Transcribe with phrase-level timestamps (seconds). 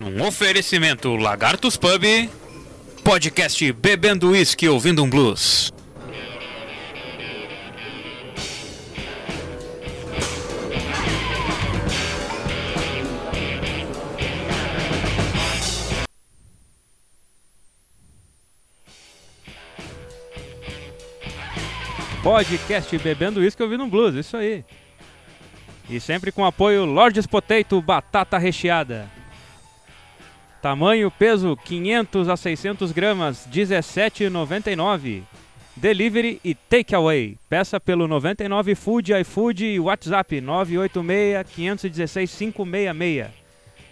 [0.00, 2.02] Um oferecimento Lagartos Pub,
[3.04, 5.72] podcast Bebendo Whisky Ouvindo um Blues.
[22.22, 24.64] Podcast Bebendo Whisky Ouvindo um Blues, isso aí.
[25.88, 29.21] E sempre com apoio Lordes Potato Batata Recheada.
[30.62, 35.24] Tamanho, peso 500 a 600 gramas, 17,99.
[35.74, 37.36] Delivery e takeaway.
[37.48, 43.26] Peça pelo 99 Food, iFood e WhatsApp 986-516-566.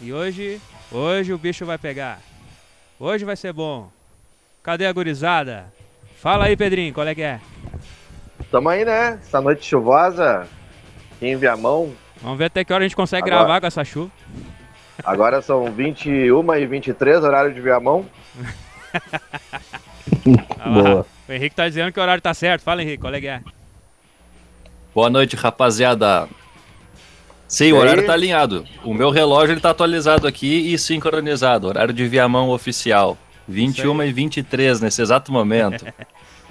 [0.00, 0.60] E hoje,
[0.92, 2.20] hoje o bicho vai pegar.
[3.00, 3.90] Hoje vai ser bom.
[4.62, 5.66] Cadê a gurizada?
[6.18, 7.40] Fala aí, Pedrinho, qual é que é?
[8.50, 9.18] Tamo aí, né?
[9.20, 10.46] Essa noite chuvosa,
[11.20, 11.92] em Viamão.
[12.22, 14.10] Vamos ver até que hora a gente consegue Agora- gravar com essa chuva.
[15.04, 18.04] Agora são 21 e 23, horário de Viamão.
[20.58, 21.06] Ah Boa.
[21.28, 22.62] O Henrique tá dizendo que o horário tá certo.
[22.62, 23.40] Fala, Henrique, qual é que é?
[24.94, 26.28] Boa noite, rapaziada.
[27.46, 28.06] Sim, E o horário aí?
[28.06, 28.64] tá alinhado.
[28.84, 31.68] O meu relógio ele tá atualizado aqui e sincronizado.
[31.68, 33.16] Horário de Viamão oficial.
[33.46, 35.84] 21 e 23 nesse exato momento.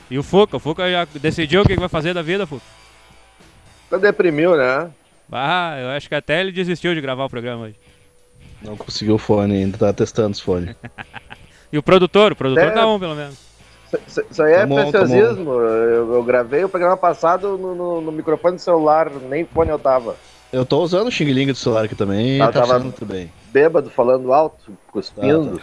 [0.10, 0.56] E o Fuca?
[0.56, 2.64] O Fuca já decidiu o que que vai fazer da vida, Fuca?
[3.90, 4.90] Tá deprimiu, né?
[5.32, 7.76] Ah, eu acho que até ele desistiu de gravar o programa hoje.
[8.62, 10.76] Não conseguiu o fone ainda, tá testando os fones.
[11.72, 12.32] E o produtor?
[12.32, 12.72] O produtor É.
[12.72, 13.36] tá on, pelo menos.
[14.08, 15.52] Isso- aí é Tá bom, tá preciosismo.
[15.52, 19.78] Eu, eu gravei o programa passado no, no- no microfone do celular, nem fone eu
[19.78, 20.16] tava.
[20.54, 23.30] Eu tô usando o Xing Ling do celular aqui também, Ah, tá tava- tudo bem.
[23.52, 25.60] Bêbado, falando alto, cuspindo.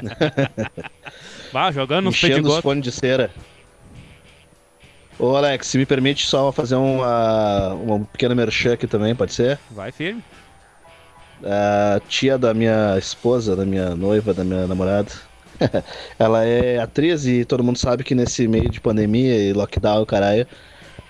[1.52, 3.30] Bah, jogando uns Enchendo os fones de cera.
[5.18, 9.58] Ô Alex, se me permite só fazer uma, uma pequena merchan aqui também, pode ser?
[9.70, 10.22] Vai firme.
[11.44, 15.12] A tia da minha esposa, da minha noiva, da minha namorada,
[16.18, 20.46] ela é atriz e todo mundo sabe que nesse meio de pandemia e lockdown, caralho,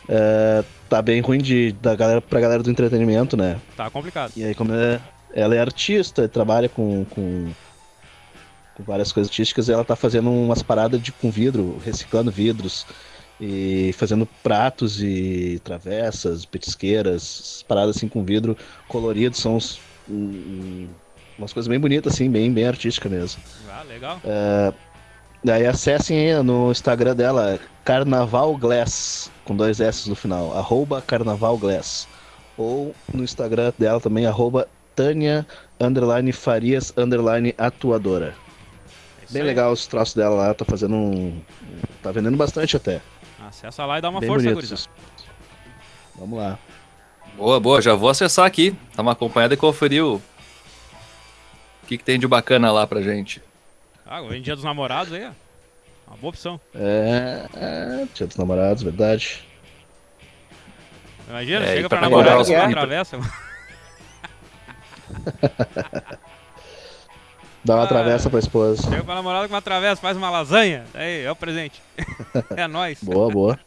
[0.08, 3.56] é, tá bem ruim de, da galera, pra galera do entretenimento, né?
[3.76, 4.32] Tá complicado.
[4.36, 5.00] E aí, como é-
[5.34, 7.52] ela é artista, trabalha com, com,
[8.76, 12.86] com várias coisas artísticas, e ela tá fazendo umas paradas de, com vidro, reciclando vidros,
[13.40, 18.56] e fazendo pratos e travessas, petisqueiras, paradas assim com vidro
[18.88, 20.88] colorido, são uns, um- um-
[21.38, 23.42] umas coisas bem bonitas, assim, bem, bem artísticas mesmo.
[23.68, 24.20] Ah, legal.
[25.42, 32.08] Daí acessem no Instagram dela, Carnaval Glass, com dois S no final, arroba Carnaval Glass.
[32.56, 34.66] Ou no Instagram dela também, arroba
[34.96, 35.46] Tânia,
[35.78, 38.34] underline Farias, underline Atuadora.
[39.28, 41.40] É Bem legal os troços dela lá, tá fazendo um...
[42.02, 43.02] tá vendendo bastante até.
[43.58, 44.54] Acessa lá e dá uma Bem força, bonito.
[44.56, 44.90] gurizada.
[46.16, 46.58] Vamos lá.
[47.36, 47.80] boa, boa.
[47.82, 48.76] Já vou acessar aqui.
[48.94, 50.16] Tá uma acompanhada e conferir o...
[50.16, 50.22] o
[51.86, 53.42] que, que tem de bacana lá pra gente.
[54.06, 55.30] Ah, hoje em dia dos namorados aí, ó.
[56.08, 56.60] Uma boa opção.
[56.74, 59.42] É, é dia dos namorados, verdade.
[61.28, 63.18] Imagina, É, chega e pra pra namorar namorar com uma os- travessa.
[67.64, 67.86] Dá uma Ah.
[67.86, 68.82] travessa pra esposa.
[68.82, 70.84] Chega pra namorada com uma travessa, faz uma lasanha.
[70.94, 71.80] Aí, é o presente.
[72.56, 72.98] é nóis.
[73.02, 73.58] Boa, boa.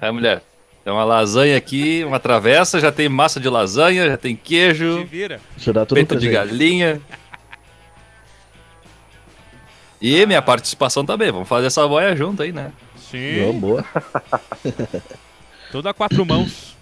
[0.00, 0.42] É, mulher.
[0.84, 5.04] Tem uma lasanha aqui, uma travessa, já tem massa de lasanha, já tem Se queijo,
[5.06, 5.40] vira.
[5.56, 7.00] Já dá tudo peito de galinha.
[10.00, 11.32] E minha participação também.
[11.32, 12.70] Vamos fazer essa boia junto aí, né?
[13.10, 13.58] Sim.
[13.58, 13.84] boa.
[15.72, 16.76] Tudo a quatro mãos.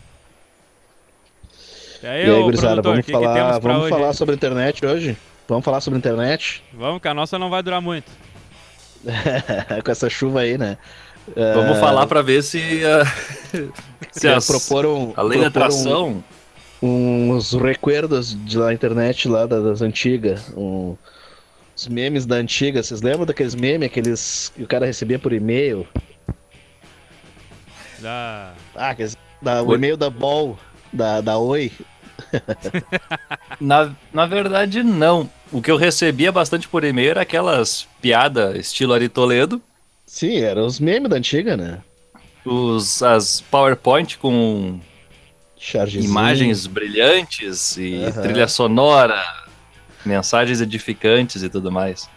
[2.03, 3.91] E aí, E aí, gurizada, vamos que, que falar, temos pra vamos hoje?
[3.95, 5.17] falar sobre internet hoje?
[5.53, 6.63] Vamos falar sobre internet?
[6.73, 8.11] Vamos, que a nossa não vai durar muito.
[9.85, 10.79] Com essa chuva aí, né?
[11.55, 13.05] Vamos falar pra ver se, ah,
[14.11, 16.25] se as, proporam, a lei da atração.
[16.83, 20.97] uns recuerdos de lá internet lá da- das antigas, um-
[21.77, 22.83] os memes da antiga.
[22.83, 25.87] Vocês lembram daqueles memes, aqueles que o cara recebia por e-mail?
[28.01, 28.55] Da...
[28.75, 30.59] Ah, aqueles, da, o e-mail da Ball,
[30.91, 31.71] da, da Oi.
[33.61, 35.29] Na, na verdade, não.
[35.53, 39.61] O que eu recebia bastante por e-mail era aquelas piadas estilo Ari Toledo,
[40.07, 41.81] Sim, eram os memes da antiga, né?
[42.45, 44.79] os, as PowerPoint com
[45.57, 46.05] Chargezinho.
[46.11, 48.23] imagens brilhantes e Aham.
[48.23, 49.23] trilha sonora,
[50.05, 52.09] mensagens edificantes e tudo mais.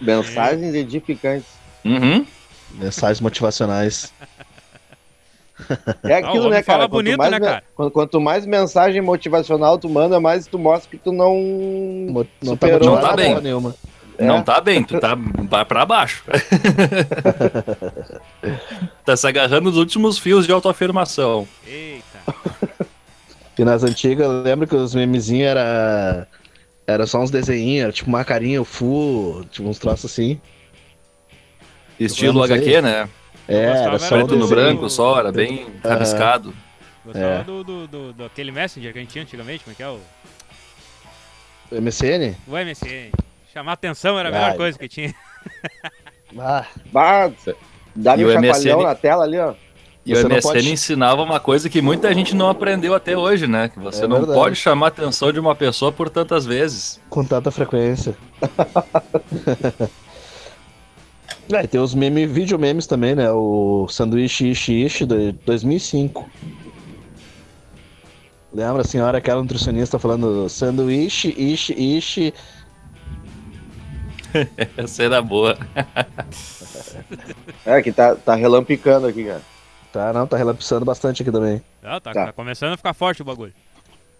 [0.00, 1.46] Mensagens edificantes.
[1.84, 2.26] Uhum.
[2.72, 4.12] Mensagens motivacionais.
[6.04, 6.64] É aquilo, homem né, cara?
[6.64, 7.62] fala Quanto bonito, mais né, cara?
[7.92, 11.34] Quanto, mais mensagem motivacional tu manda, mais tu mostra que tu não.
[11.34, 13.22] Mo- Não tá motivado nada.
[13.24, 13.74] porra nenhuma.
[14.16, 14.24] É.
[14.26, 15.16] Não tá bem, tu tá
[15.64, 16.24] pra baixo.
[19.04, 21.46] tá se agarrando nos últimos fios de autoafirmação.
[21.66, 22.04] Eita.
[23.58, 26.26] E nas antigas, eu lembro que os memezinhos era.
[26.86, 30.40] Era só uns desenhinhos, era tipo uma carinha, o fu, tipo uns troços assim.
[32.00, 32.42] Estilo não.
[32.44, 33.08] HQ, né?
[33.48, 35.92] É, gostava era só Preto no branco só, era bem Aham.
[35.94, 36.54] rabiscado.
[37.04, 37.42] Gostava É.
[37.44, 39.88] do, do, do, do aquele Messenger que a gente tinha antigamente, como é que é
[39.88, 39.98] o,
[41.72, 42.34] MSN?
[42.46, 43.10] o MSN.
[43.52, 44.56] Chamar atenção era a melhor Ai.
[44.56, 45.14] coisa que tinha.
[46.38, 46.66] Ah,
[47.96, 48.82] dá-me E um o chacoalhão MSN?
[48.82, 49.54] na tela ali, ó.
[50.04, 53.46] E Você o MSN pode- ensinava uma coisa que muita gente não aprendeu até hoje,
[53.46, 53.70] né?
[53.70, 54.38] Que você É não verdade.
[54.38, 57.00] pode chamar a atenção de uma pessoa por tantas vezes.
[57.08, 58.14] com tanta frequência.
[61.52, 63.30] é, e tem os meme, vídeo memes também, né?
[63.30, 66.28] O sanduíche ishi ishi de 2005.
[68.52, 72.34] Lembra a senhora, aquela nutricionista falando sanduíche ishi ishi.
[74.76, 75.56] Essa era boa.
[77.66, 79.42] É, que tá, tá relampicando aqui, cara.
[79.92, 81.62] Tá, não, tá relampsando bastante aqui também.
[81.82, 82.26] Ah, tá, Tá.
[82.26, 83.52] tá começando a ficar forte o bagulho.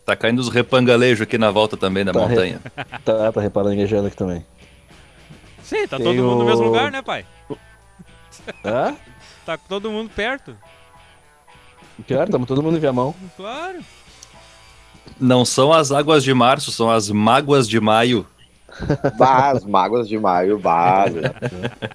[0.04, 2.60] Tá caindo os repangalejos aqui na volta também da Tá, montanha.
[3.04, 4.44] Tá, tá reparanguejando aqui também.
[5.68, 7.26] Sim, tá Tem todo mundo no mesmo lugar, né, pai?
[8.64, 8.96] Hã?
[9.44, 10.54] Tá todo mundo perto.
[12.06, 13.14] Pior, tamo todo mundo em Viamão.
[13.34, 13.78] Claro.
[15.18, 18.26] Não são as águas de março, são as mágoas de maio.
[19.16, 21.06] Bah, as mágoas de maio, bah.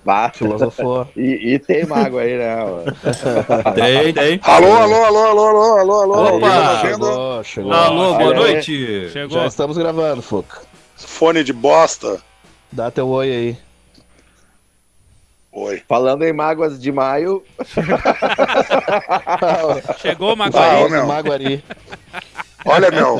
[0.03, 0.31] bah.
[0.33, 1.07] Filosofou.
[1.15, 2.57] E, e tem mágoa aí, né?
[2.63, 2.81] ó.
[3.73, 4.39] Tem, tem.
[4.41, 6.37] Alô, alô, alô, alô, alô, alô, alô.
[6.37, 6.49] Opa!
[6.49, 6.81] Tá?
[6.81, 7.71] Chegou, chegou.
[7.71, 9.09] Alô, boa noite.
[9.11, 9.37] Chegou.
[9.37, 10.61] Já estamos gravando, Fuca.
[10.95, 12.19] Fone de bosta.
[12.73, 13.57] Dá teu oi aí.
[15.51, 15.81] Oi.
[15.87, 17.43] Falando em mágoas de maio,
[20.01, 20.89] Chegou o Ah, Maguari.
[20.91, 21.05] meu.
[21.07, 21.63] Maguari.
[22.65, 23.19] Olha, meu,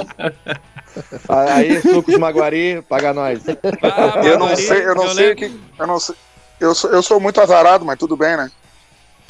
[1.30, 3.44] aí sucos Maguari, paga nós.
[3.84, 5.60] Ah, eu não sei, eu não sei o que.
[5.78, 6.16] Eu não sei.
[6.60, 8.50] Eu sou, eu sou muito azarado, mas tudo bem, né?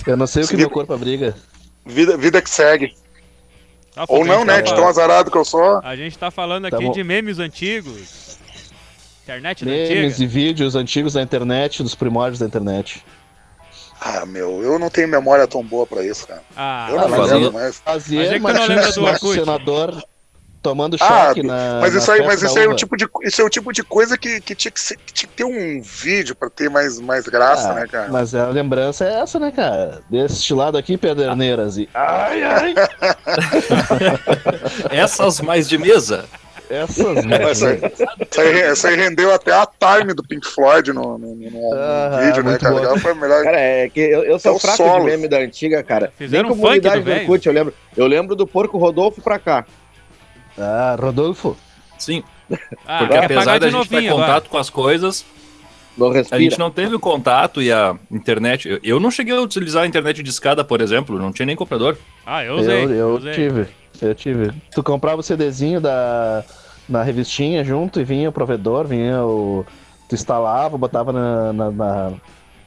[0.05, 1.35] Eu não sei o que Segui- meu corpo abriga.
[1.85, 2.95] Vida, vida que segue.
[3.93, 4.61] Tá, Ou não, né?
[4.61, 5.79] De tá- tão azarado que eu sou.
[5.83, 6.91] A gente tá falando Tá aqui bom.
[6.91, 8.22] de memes antigos.
[9.23, 10.23] Internet da Memes antiga.
[10.23, 13.03] e vídeos antigos da internet, dos primórdios da internet.
[14.01, 16.41] Ah, meu, eu não tenho memória tão boa pra isso, cara.
[16.57, 17.53] Ah, Eu não mas lembro.
[17.53, 19.33] Mas é Fazia, mas não lembra do Orkut.
[19.39, 20.03] senador
[20.61, 21.79] tomando Ah, choque na.
[21.81, 23.49] Mas na isso aí, festa mas isso aí é o tipo de, isso é o
[23.49, 26.49] tipo de coisa que, que, tinha, que, ser- que tinha que ter um vídeo pra
[26.49, 28.09] ter mais, mais graça, Ah, né, cara?
[28.11, 30.01] Mas a lembrança é essa, né, cara?
[30.09, 31.77] Deste lado aqui, Pederneiras.
[31.77, 31.87] E...
[31.93, 32.73] Ai, ai!
[34.91, 36.25] Essas mais de mesa.
[36.73, 37.51] Essas, né?
[37.51, 37.65] Isso
[38.41, 42.21] aí, isso aí rendeu até a time do Pink Floyd no, no, no- no Ah,
[42.25, 42.75] vídeo, né, cara?
[42.89, 42.97] bom.
[42.99, 43.43] Foi a melhor.
[43.43, 44.99] Cara, é que eu, eu sou É o fraco solo.
[45.05, 46.11] de meme da antiga, cara.
[46.17, 47.11] Fizeram Nem um funk comunidade do.
[47.11, 47.73] Orkut, eu lembro.
[47.95, 49.65] Eu lembro do Porco Rodolfo pra cá.
[50.57, 51.55] Ah, Rodolfo.
[51.97, 52.23] Sim,
[52.85, 55.25] Ah, porque apesar da gente ter contato com as coisas,
[56.31, 58.67] a gente não teve o contato e a internet.
[58.67, 61.55] Eu, eu não cheguei a utilizar a internet de escada, por exemplo, não tinha nem
[61.55, 61.97] comprador.
[62.25, 62.83] Ah, eu usei.
[62.83, 63.33] eu, eu usei.
[63.33, 63.67] tive.
[64.01, 64.51] Eu tive.
[64.73, 66.43] Tu comprava o CDzinho da,
[66.87, 69.65] na revistinha junto e vinha o provedor, vinha o.
[70.07, 72.13] Tu instalava, botava na, na, na,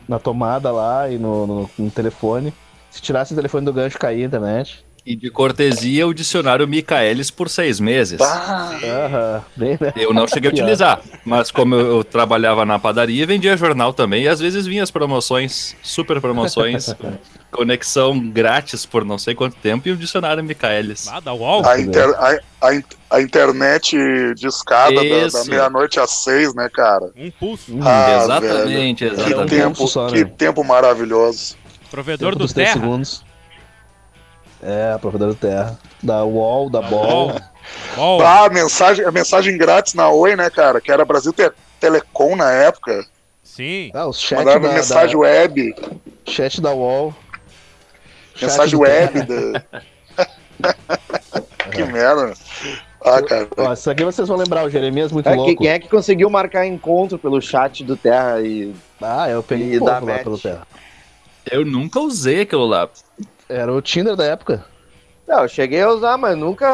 [0.08, 2.52] na tomada lá e no, no, no telefone.
[2.90, 4.84] Se tirasse o telefone do gancho, caía a internet.
[5.04, 8.20] E de cortesia, o dicionário Michaelis por seis meses.
[8.20, 9.92] Ah, Aham, bem, né?
[9.94, 14.24] Eu não cheguei a utilizar, mas como eu, eu trabalhava na padaria, vendia jornal também,
[14.24, 16.92] e às vezes vinha as promoções, super promoções,
[17.56, 21.08] conexão grátis por não sei quanto tempo e o dicionário Michaelis.
[21.08, 21.64] Ah, da UOL?
[21.66, 23.96] a, inter- a, a, a internet
[24.34, 27.10] de escada da, da meia-noite às seis, né, cara?
[27.16, 27.72] Um pulso.
[27.82, 29.16] Ah, exatamente, velho.
[29.16, 29.50] Que exatamente.
[29.56, 30.12] tempo, só, né?
[30.12, 31.56] que tempo maravilhoso.
[31.90, 32.72] Provedor Tempo do dos Terra.
[32.74, 33.24] segundos.
[34.62, 35.78] É, provedor do Terra.
[36.02, 37.36] Da UOL, da Da Ball.
[37.96, 38.20] UOL.
[38.22, 40.80] Ah, a mensagem, a mensagem grátis na Oi, né, cara?
[40.80, 43.04] Que era Brasil Te- Telecom na época.
[43.42, 43.90] Sim.
[43.94, 45.74] Ah, o chat Mandava da, mensagem da, web.
[46.26, 47.14] chat da UOL.
[48.40, 49.22] Mensagem web.
[49.22, 50.74] Da...
[51.72, 52.32] que merda.
[53.02, 53.48] Ah, cara.
[53.56, 55.62] Ó, isso aqui vocês vão lembrar, o Jeremias muito É, louco.
[55.62, 58.74] quem é que conseguiu marcar encontro pelo chat do Terra e.
[59.00, 60.66] Ah, eu peguei E um lá pelo Terra.
[61.50, 62.88] Eu nunca usei aquilo lá.
[63.48, 64.64] Era o Tinder da época.
[65.26, 66.66] Não, eu cheguei a usar, mas nunca.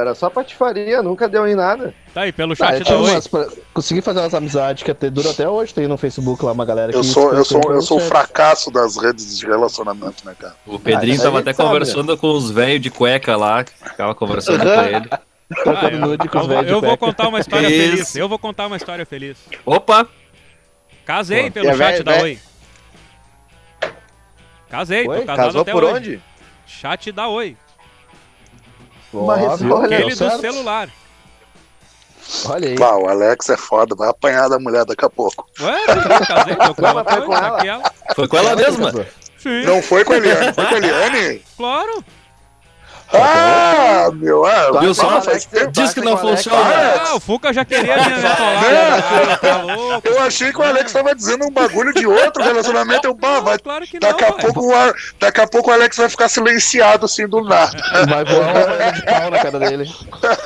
[0.00, 1.92] Era só patifaria, nunca deu em nada.
[2.14, 3.10] Tá aí, pelo Ah, chat eu da Oi.
[3.10, 3.28] umas
[3.74, 5.74] consegui fazer umas amizades que até dura até hoje.
[5.74, 8.70] Tem no Facebook lá uma galera que Eu sou, eu sou, eu sou o fracasso
[8.70, 10.54] das redes de relacionamento, né, cara?
[10.64, 14.14] O Pedrinho isso tava até sabe, conversando com os velhos de cueca lá, que ficava
[14.14, 15.08] conversando com ele.
[15.10, 18.16] Ah, eu, eu os vou, contar uma história feliz.
[18.16, 19.36] Eu vou contar uma história feliz.
[19.64, 20.08] Opa!
[21.04, 22.22] Casei Pô, pelo é chat da.
[22.22, 22.38] Oi.
[24.68, 25.20] Casei, Oi?
[25.20, 25.94] tô casado Casou até por hoje.
[25.94, 26.20] onde?
[26.66, 27.56] Chat da Oi.
[29.14, 30.40] Olha, Deu Aquele do certo.
[30.40, 30.88] celular.
[32.46, 32.74] Olha aí.
[32.74, 35.48] Bah, o Alex é foda, vai apanhar da mulher daqui a pouco.
[35.60, 37.92] Ué, sim, casei, tô com ela foi com ela.
[38.14, 38.92] Foi com ela mesma.
[39.38, 41.42] Sim, Não foi com a Eliane, foi com a Eliane?
[41.56, 42.04] claro.
[43.12, 45.20] Ah, meu, ah, Viu Tá só?
[45.20, 45.32] tá
[45.70, 46.58] Diz que com não funciona.
[47.08, 48.62] Ah, o Fuca já queria me atolar.
[48.62, 49.36] né?
[49.40, 50.08] Tá louco.
[50.08, 53.06] eu achei que o Alex tava dizendo um bagulho de outro relacionamento.
[53.06, 54.42] Eu, bah, vai, Claro que não, daqui, a pai.
[54.42, 57.72] pouco, o Ar- daqui a pouco o Alex vai ficar silenciado assim do nada.
[58.08, 59.88] Vai voar uma de pau na cara dele.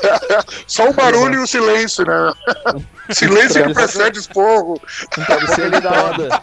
[0.67, 2.33] Só o barulho e o silêncio, né?
[3.11, 4.81] Silêncio que precede esporro.
[5.19, 6.41] Um travesseiro de pedra.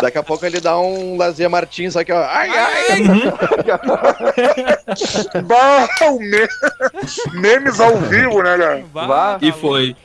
[0.00, 2.22] Daqui a pouco ele dá um Lazer Martins aqui, ó.
[2.22, 2.86] Ai, ai.
[5.46, 6.48] Bah, o me...
[7.40, 8.84] memes ao vivo, né, cara?
[8.92, 9.38] Vá.
[9.40, 9.96] E foi.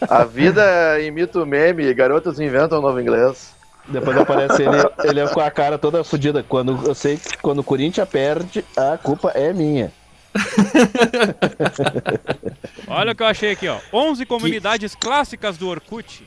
[0.00, 3.52] A vida imita o meme, garotos inventam um novo inglês.
[3.88, 6.42] Depois aparece ele, ele com a cara toda fodida.
[6.42, 9.90] Quando eu sei que quando o Corinthians perde, a culpa é minha.
[12.86, 13.78] Olha o que eu achei aqui, ó.
[13.92, 16.24] 11 comunidades clássicas do Orkut.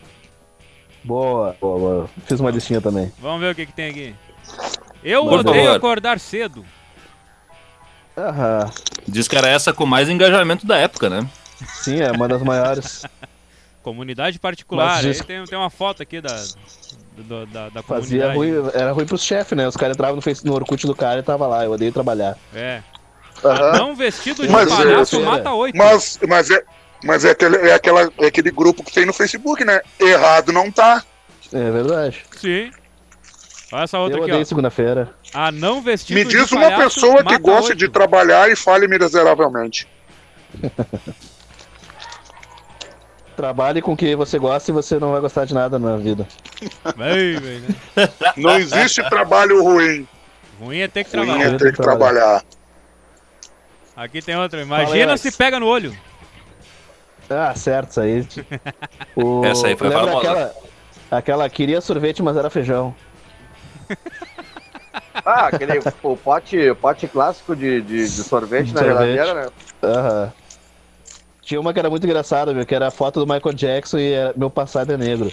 [1.03, 2.09] Boa, boa, boa.
[2.25, 3.11] Fiz uma listinha também.
[3.19, 4.15] Vamos ver o que, que tem aqui.
[5.03, 5.77] Eu Por odeio favor.
[5.77, 6.65] acordar cedo.
[8.21, 8.69] Aham.
[9.07, 11.27] Diz que era essa com mais engajamento da época, né?
[11.81, 13.03] Sim, é uma das maiores.
[13.83, 15.01] Comunidade particular.
[15.03, 16.35] Mas Aí tem, tem uma foto aqui da,
[17.17, 18.61] do- da, da Fazia comunidade.
[18.69, 19.67] ruim, era ruim pros chefes, né?
[19.67, 21.65] Os caras entravam no, Face- no Orkut do cara e tava lá.
[21.65, 22.37] Eu odeio trabalhar.
[22.53, 22.81] É.
[23.43, 23.71] Aham.
[23.77, 25.75] Não vestido de Mas, palhaço é, mata oito.
[25.75, 26.63] Mas, mas, é,
[27.03, 29.81] mas é, aquele, é, aquela, é aquele grupo que tem no Facebook, né?
[29.99, 31.03] Errado não tá.
[31.51, 32.23] É verdade.
[32.37, 32.69] Sim.
[33.71, 35.13] Olha essa outra eu aqui, odeio segunda-feira.
[35.33, 38.87] A não vestido Me de diz uma palhaço pessoa que gosta de trabalhar e fale
[38.87, 39.87] miseravelmente.
[43.35, 46.27] Trabalhe com o que você gosta e você não vai gostar de nada na vida.
[46.95, 47.69] Bem, bem, né?
[48.37, 50.07] Não existe trabalho ruim.
[50.59, 51.53] Ruim é ter que Ruim trabalhar.
[51.53, 52.43] é ter que trabalhar.
[53.95, 54.61] Aqui tem outra.
[54.61, 55.95] Imagina se pega no olho.
[57.29, 58.27] Ah, certo, isso aí.
[59.15, 60.17] O- Essa aí foi famosa.
[60.17, 60.53] aquela,
[61.09, 62.93] aquela queria sorvete, mas era feijão.
[65.25, 69.13] Ah, aquele o pote, o pote clássico de, de, de sorvete na Sorvete.
[69.15, 69.47] geladeira, né?
[69.83, 70.33] Aham.
[71.41, 74.11] Tinha uma que era muito engraçada, meu, que era a foto do Michael Jackson e
[74.13, 75.31] era, meu passado é negro.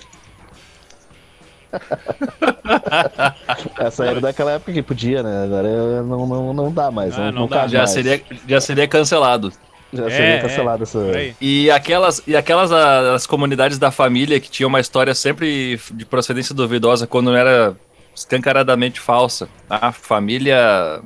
[3.78, 5.44] Essa era daquela época que podia, né?
[5.44, 7.14] Agora não, não, não dá mais.
[7.14, 7.56] Ah, não, não não dá.
[7.60, 7.90] cabe Já mais.
[7.90, 9.52] seria, já seria cancelado.
[9.92, 10.98] Já É, seria é, cancelado essa.
[10.98, 11.34] Por aí.
[11.40, 16.04] E aquelas, e aquelas ah, as comunidades da família que tinham uma história sempre de
[16.04, 17.74] procedência duvidosa quando não era
[18.18, 19.48] escancaradamente falsa.
[19.68, 21.00] A família.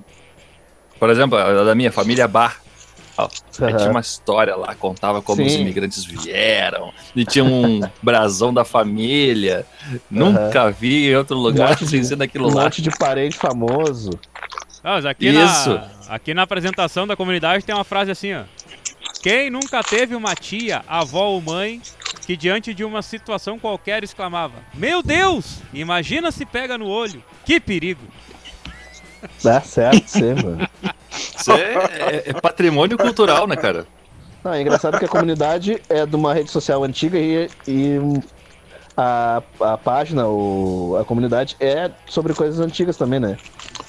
[0.98, 2.60] Por exemplo, a da minha família Bar.
[3.18, 3.28] Ó,
[3.60, 5.60] aí tinha uma história lá, contava como os Sim.
[5.60, 9.66] imigrantes vieram, e tinha um brasão da família.
[10.10, 12.64] Nunca vi em outro lugar monte sem ser naquilo Um lá.
[12.64, 14.10] monte de parente famoso.
[14.82, 15.74] Mas aqui, Isso.
[15.74, 18.44] Na, aqui na apresentação da comunidade tem uma frase assim, ó.
[19.22, 21.80] Quem nunca teve uma tia, avó ou mãe
[22.26, 25.58] que diante de uma situação qualquer exclamava: Meu Deus!
[25.72, 27.22] Imagina se pega no olho!
[27.44, 28.02] Que perigo!
[29.42, 30.68] Dá certo, sim, mano.
[31.10, 33.86] Isso é, é- é patrimônio cultural, né, cara?
[34.42, 37.98] Não, é engraçado que a comunidade é de uma rede social antiga e, e
[38.96, 43.38] a, a página, o, a comunidade é sobre coisas antigas também, né?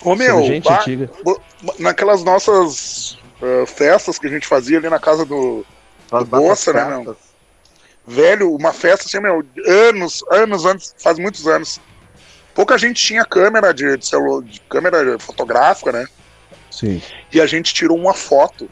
[0.04, 1.10] Ô meu, sobre gente bah, antiga.
[1.80, 5.66] naquelas nossas eh, festas que a gente fazia ali na casa do
[6.12, 7.18] As nossas né, meu?
[8.06, 11.80] Velho, uma festa assim, meu, anos, anos antes, faz muitos anos.
[12.54, 16.08] Pouca gente tinha câmera de, de celular, de câmera fotográfica, né?
[16.70, 17.02] Sim.
[17.32, 18.70] E a gente tirou uma foto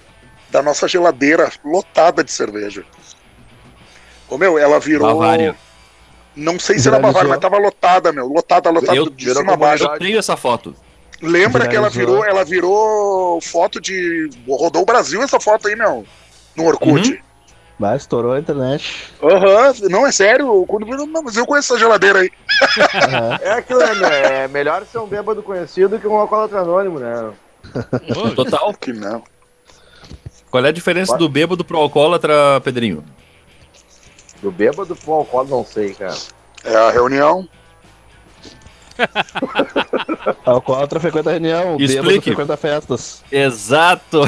[0.50, 2.84] da nossa geladeira lotada de cerveja.
[4.30, 5.08] Ô meu, ela virou.
[5.08, 5.56] Bavária.
[6.36, 7.00] Não sei se era.
[7.00, 8.28] Bavária, mas tava lotada, meu.
[8.28, 9.84] Lotada, lotada Eu- de virou cima a baixo.
[9.84, 10.76] Eu tenho essa foto.
[11.22, 14.30] Lembra que ela virou, ela virou foto de.
[14.48, 16.06] Rodou o Brasil essa foto aí, meu.
[16.56, 17.12] No Orkut.
[17.12, 17.18] Uhum.
[17.82, 19.12] Mas estourou a internet.
[19.24, 20.64] Aham, não, é sério.
[20.68, 22.30] Quando, não, mas eu conheço essa geladeira aí.
[22.94, 23.40] Aham.
[23.42, 24.44] É aquilo, né?
[24.44, 27.32] É melhor ser um bêbado conhecido que um alcoólatra anônimo, né?
[28.36, 28.72] Total.
[28.80, 29.24] Que não.
[30.52, 33.04] Qual é a diferença do bêbado pro alcoólatra, Pedrinho?
[34.44, 36.16] Do bêbado pro alcoólatra, não sei, cara.
[36.64, 37.50] É a reunião.
[40.46, 42.30] Alcoólatra frequenta reunião, o bêbado Explique.
[42.32, 43.24] frequenta festas.
[43.32, 44.22] Exato.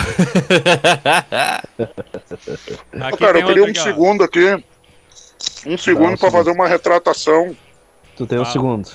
[3.02, 4.64] aqui Cara, eu queria um segundo aqui.
[5.66, 6.32] Um segundo um pra segundo.
[6.32, 7.56] fazer uma retratação
[8.16, 8.46] Tu tem um Ah.
[8.46, 8.90] segundo.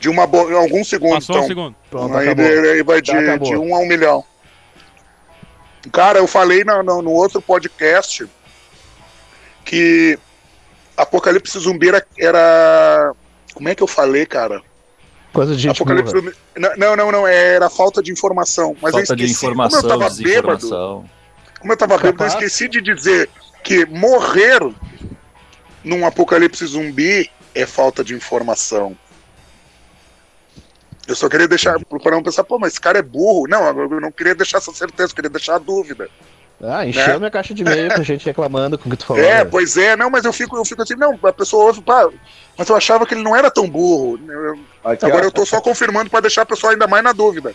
[0.00, 0.38] de uma bo...
[0.56, 1.48] alguns segundos, Passou um então.
[1.48, 1.76] segundo.
[1.90, 3.48] Pronto, aí, aí vai de, acabou.
[3.48, 4.24] de um a um milhão.
[5.92, 8.26] Cara, eu falei no, no, no outro podcast
[9.64, 10.18] que
[10.96, 13.12] Apocalipse zumbi era, era.
[13.54, 14.62] Como é que eu falei, cara?
[15.32, 16.32] Coisa de gente Apocalipse burra.
[16.56, 16.76] zumbi.
[16.78, 18.74] Não, não, não, era falta de informação.
[18.80, 19.44] Mas eu Falta de esqueci.
[19.46, 20.68] informação, Como eu tava bêbado,
[21.60, 23.28] como eu tava bêbado, eu esqueci de dizer
[23.62, 24.60] que morrer
[25.84, 28.96] num apocalipse zumbi é falta de informação.
[31.06, 33.46] Eu só queria deixar para não pensar, pô, mas esse cara é burro.
[33.48, 36.08] Não, eu não queria deixar essa certeza, eu queria deixar a dúvida.
[36.60, 37.18] Ah, encheu Né?
[37.18, 39.22] minha caixa de e-mail com gente reclamando com o que tu falou.
[39.22, 39.44] É, né?
[39.44, 42.08] pois é, não, mas eu fico, eu fico assim, não, a pessoa ouve, pá,
[42.58, 44.18] mas eu achava que ele não era tão burro.
[44.28, 47.12] Eu- Aqui, agora ó, eu tô só confirmando para deixar a pessoa ainda mais na
[47.12, 47.54] dúvida.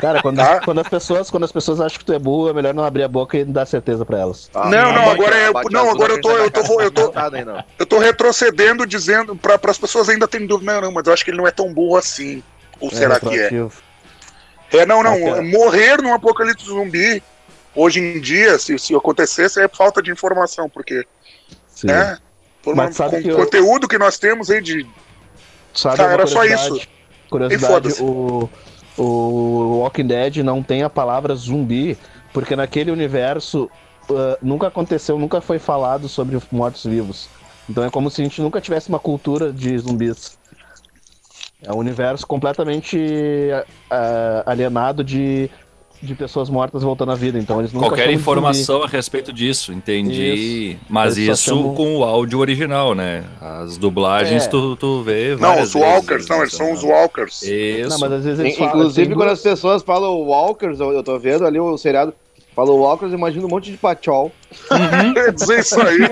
[0.00, 0.60] Cara, quando, Tá.
[0.60, 3.02] quando, as pessoas, quando as pessoas acham que tu é burro, é melhor não abrir
[3.02, 4.48] a boca e dar certeza pra elas.
[4.54, 7.12] Ah, Não, não, agora é- não, agora eu tô- eu tô- eu tô-.
[7.78, 11.24] Eu tô retrocedendo, dizendo para as pessoas ainda terem dúvida, não, não, mas eu acho
[11.24, 12.42] que ele não é tão burro assim.
[12.80, 13.50] Ou será que é?
[14.72, 15.20] É, não, não.
[15.22, 15.42] Ok.
[15.50, 17.22] Morrer num apocalipse zumbi,
[17.74, 21.04] hoje em dia, se, se acontecesse, é falta de informação, porque,
[21.68, 21.88] Sim.
[21.88, 22.18] né?
[22.62, 24.86] Por Mas uma- sabe com que o eu- conteúdo que nós temos aí de.
[25.74, 26.80] Sabe, Tá, era só isso.
[27.30, 28.48] Curiosidade, o,
[28.98, 31.96] o Walking Dead não tem a palavra zumbi,
[32.32, 33.70] porque naquele universo
[34.10, 37.28] ah, nunca aconteceu, nunca foi falado sobre mortos-vivos.
[37.68, 40.36] Então é como se a gente nunca tivesse uma cultura de zumbis.
[41.62, 42.98] É um universo completamente
[43.90, 45.48] ah, alienado de,
[46.02, 47.38] de pessoas mortas voltando à vida.
[47.38, 50.76] Então eles nunca Qualquer informação a respeito disso, entendi.
[50.90, 53.22] Mas Eles isso chamam- com o áudio original, né?
[53.40, 54.48] As dublagens É.
[54.48, 55.36] tu, tu vê.
[55.36, 57.42] Não, os vezes, Walkers, não, eles são os Walkers.
[57.42, 57.88] Isso.
[57.88, 58.74] Não, mas às vezes eles falam.
[58.74, 62.12] Inclusive, tem quando duas- as pessoas falam Walkers, eu, eu tô vendo ali o seriado,
[62.54, 64.32] falou Walkers, eu imagino um monte de pachol.
[65.14, 65.98] Quer dizer isso aí.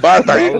[0.00, 0.52] bah, tá aí,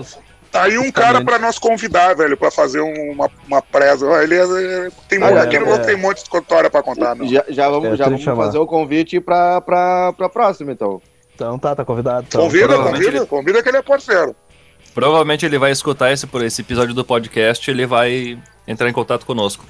[0.57, 4.05] tá aí um cara pra nós convidar, velho, pra fazer um- uma, uma presa.
[4.05, 5.85] Ó, Ele é- tem, Ah, aquele é, louco é.
[5.85, 7.27] tem um monte de história pra contar, não.
[7.27, 8.45] Já, já vamos, É, já vamos chamar.
[8.45, 11.01] fazer o convite pra, pra, pra próxima, então.
[11.35, 12.25] Então tá, tá convidado.
[12.27, 12.41] Então.
[12.41, 14.35] Convida, convida, ele- convida que ele é parceiro.
[14.93, 19.25] Provavelmente ele vai escutar esse, por esse episódio do podcast ele vai entrar em contato
[19.25, 19.63] conosco.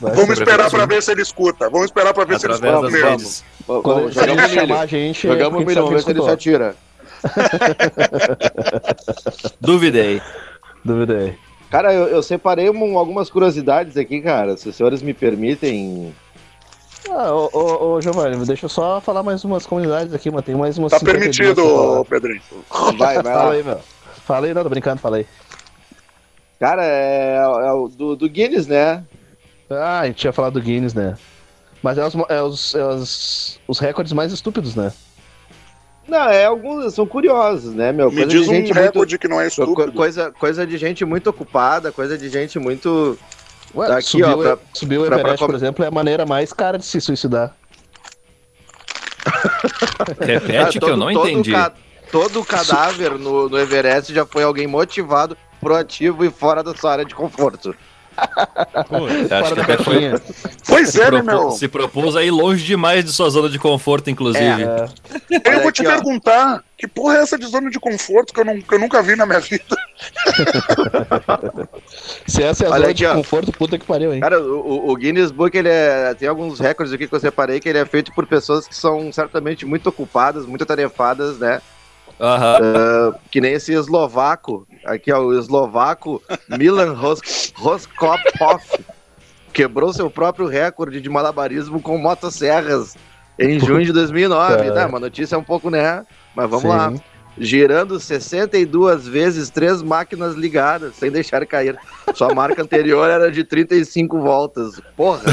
[0.00, 1.68] Vai Vamos esperar pra ver se ele escuta.
[1.70, 3.44] Vamos esperar pra ver se ele Através escuta mesmo.
[3.66, 4.12] Vamos, Quando ele
[4.48, 4.78] chamar milho.
[4.78, 6.76] a gente, Jogamos milho, vamos ver se ele se atira.
[9.60, 10.20] Duvidei.
[10.84, 11.36] Duvidei.
[11.70, 14.56] Cara, eu, eu separei um- algumas curiosidades aqui, cara.
[14.56, 16.14] Se os senhores me permitem.
[17.10, 20.54] Ah, ô, ô, ô, Giovanni, deixa eu só falar mais umas comunidades aqui, mas tem
[20.54, 22.04] mais umas Tá 52 permitido.
[22.04, 22.40] Pedrinho.
[22.98, 23.80] Vai, vai Fala aí, meu.
[24.26, 25.26] Fala aí, não, tô brincando, fala aí.
[26.58, 29.04] Cara, é, é o do, do Guinness, né?
[29.70, 31.16] Ah, a gente tinha falado do Guinness, né?
[31.82, 34.92] Mas é os, é os, é os, os recordes mais estúpidos, né?
[36.08, 38.10] Não, é alguns, são curiosos, né, meu?
[38.10, 39.92] Me Coisa diz de um recorde que não é muito, co- estúpido.
[39.92, 43.18] coisa, coisa de gente muito ocupada, coisa de gente muito.
[43.74, 45.84] Ué, Tá aqui, subir, ó, o- pra- subir o pra- pra Everest, com- por exemplo,
[45.84, 47.54] é a maneira mais cara de se suicidar.
[50.20, 51.52] Repete Ah, que eu não todo entendi.
[51.52, 51.72] ca-
[52.10, 57.04] todo cadáver no, no Everest já foi alguém motivado, proativo e fora da sua área
[57.04, 57.74] de conforto.
[58.88, 59.94] Putz, Acho que Fora da até foi.
[59.94, 60.20] caixinha.
[60.66, 61.50] Pois Se, é, né, propô- meu?
[61.52, 64.44] se propôs a ir longe demais de sua zona de conforto, inclusive.
[64.62, 64.86] É,
[65.30, 65.94] Eu Olha vou te aqui, ó.
[65.94, 69.02] perguntar, que porra é essa de zona de conforto que eu, não, que eu nunca
[69.02, 69.64] vi na minha vida?
[72.26, 73.14] se essa é a Olha zona aqui, de ó.
[73.14, 74.20] conforto, puta que pariu, hein?
[74.20, 77.60] Cara, o, o- o Guinness Book, ele é, tem alguns recordes aqui que eu separei,
[77.60, 81.60] que ele é feito por pessoas que são certamente muito ocupadas, muito tarefadas, né?
[82.20, 83.14] Aham.
[83.30, 88.62] Que nem esse eslovaco, aqui ó, o eslovaco Milan Ros Roskopov,
[89.52, 92.96] quebrou seu próprio recorde de malabarismo com motosserras
[93.38, 94.56] em junho de 2009.
[94.56, 94.74] Puta.
[94.74, 96.04] Tá, uma notícia um pouco, né?
[96.34, 96.68] Mas vamos Sim.
[96.68, 96.92] lá.
[97.40, 101.78] Girando 62 vezes três máquinas ligadas, sem deixar cair.
[102.14, 104.80] Sua marca anterior era de 35 voltas.
[104.96, 105.20] Porra!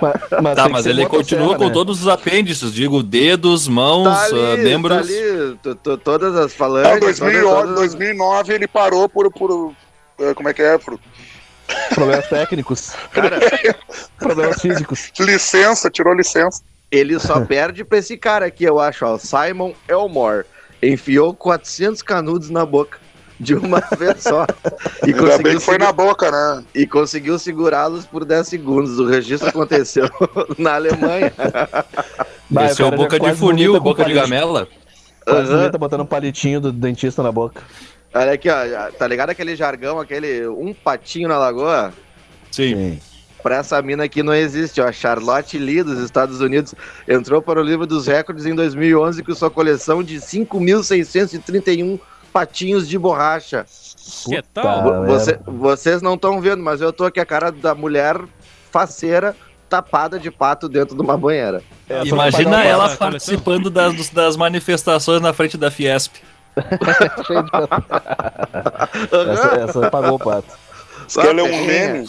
[0.00, 1.72] Mas, mas Tá, mas ele continua com né?
[1.74, 4.96] todos os apêndices, digo, dedos, mãos, Tá ali, ah, membros.
[4.96, 7.00] tá ali, to- to- todas as Não, falanges.
[7.00, 9.74] 2009, todas- todas- 2009 ele parou por, por
[10.20, 10.78] eh, como é que é?
[10.78, 10.98] Por
[11.94, 12.92] Problemas técnicos.
[13.12, 13.38] Cara,
[14.18, 15.12] Problemas físicos.
[15.20, 16.62] licença, tirou licença.
[16.90, 19.18] Ele só perde pra esse cara aqui, eu acho, ó.
[19.18, 20.44] Simon Elmore.
[20.82, 22.98] Enfiou 400 canudos na boca
[23.38, 24.46] de uma vez só.
[25.06, 26.64] E Ainda bem conseguiu, que foi na boca, né?
[26.74, 28.98] e conseguiu segurá-los por 10 segundos.
[28.98, 30.08] O registro aconteceu
[30.58, 31.32] na Alemanha.
[32.50, 34.66] Vai, Esse é o boca de funil, com boca de gamela.
[35.24, 35.58] Quase Aham.
[35.58, 37.62] vomita botando um palitinho do dentista na boca.
[38.14, 38.90] Olha aqui, ó.
[38.92, 41.92] Tá ligado aquele jargão, aquele um patinho na lagoa?
[42.50, 42.98] Sim.
[43.42, 44.90] Pra essa mina aqui não existe, ó.
[44.92, 46.74] Charlotte Lee, dos Estados Unidos,
[47.08, 51.98] entrou para o livro dos recordes em 2011 com sua coleção de 5.631
[52.32, 53.64] patinhos de borracha.
[54.26, 54.62] que Tá.
[54.62, 55.06] tal?
[55.06, 58.16] Você- vocês não estão vendo, mas eu tô aqui a cara da mulher
[58.70, 59.34] faceira
[59.68, 61.62] tapada de pato dentro de uma banheira.
[61.88, 66.14] É, Imagina uma ela participando das, das manifestações na frente da Fiesp.
[69.32, 70.48] essa, essa pagou o pato.
[71.12, 72.08] Que ela é um Sabe, meme.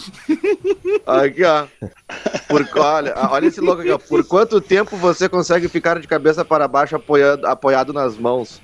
[1.06, 1.66] Aqui, ó.
[2.48, 3.98] Por, olha, olha esse louco aqui, ó.
[3.98, 8.62] Por quanto tempo você consegue ficar de cabeça para baixo apoiando, apoiado nas mãos?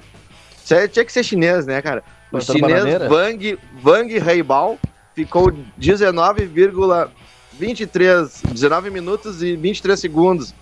[0.64, 2.04] Isso aí tinha que ser chinês, né, cara?
[2.28, 3.08] O Plantando chinês bananeira?
[3.10, 4.78] Wang, Wang Heibao
[5.14, 10.54] ficou 19,23 19 minutos e 23 segundos.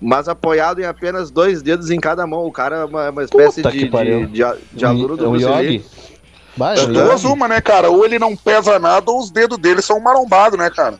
[0.00, 2.44] Mas apoiado em apenas dois dedos em cada mão.
[2.44, 5.32] O cara é uma, uma espécie Puta de, de, de, de aluno do É um
[5.32, 5.82] Bruce Lee.
[6.56, 7.90] Vai, é duas, uma, né, cara?
[7.90, 10.98] Ou ele não pesa nada, ou os dedos dele são marombados, né, cara?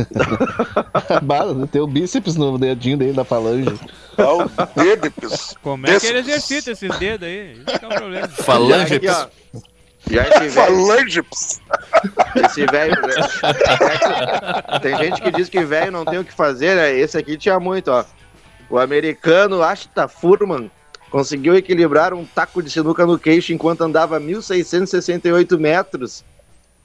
[1.22, 3.78] Bala, Tem o bíceps no dedinho dele da falange.
[4.16, 5.54] É o dedipes.
[5.62, 7.52] Como é que ele exercita esses dedos aí?
[7.52, 8.28] Isso que é o problema.
[8.44, 8.94] Falange.
[8.96, 9.26] Aqui, ó.
[10.10, 11.60] Já esse velho, Falangips.
[12.44, 12.96] esse velho.
[14.80, 16.96] Tem gente que diz que velho não tem o que fazer, né?
[16.96, 18.04] Esse aqui tinha muito, ó.
[18.68, 20.70] O americano Ashta Furman
[21.10, 26.24] conseguiu equilibrar um taco de sinuca no queixo enquanto andava 1.668 metros.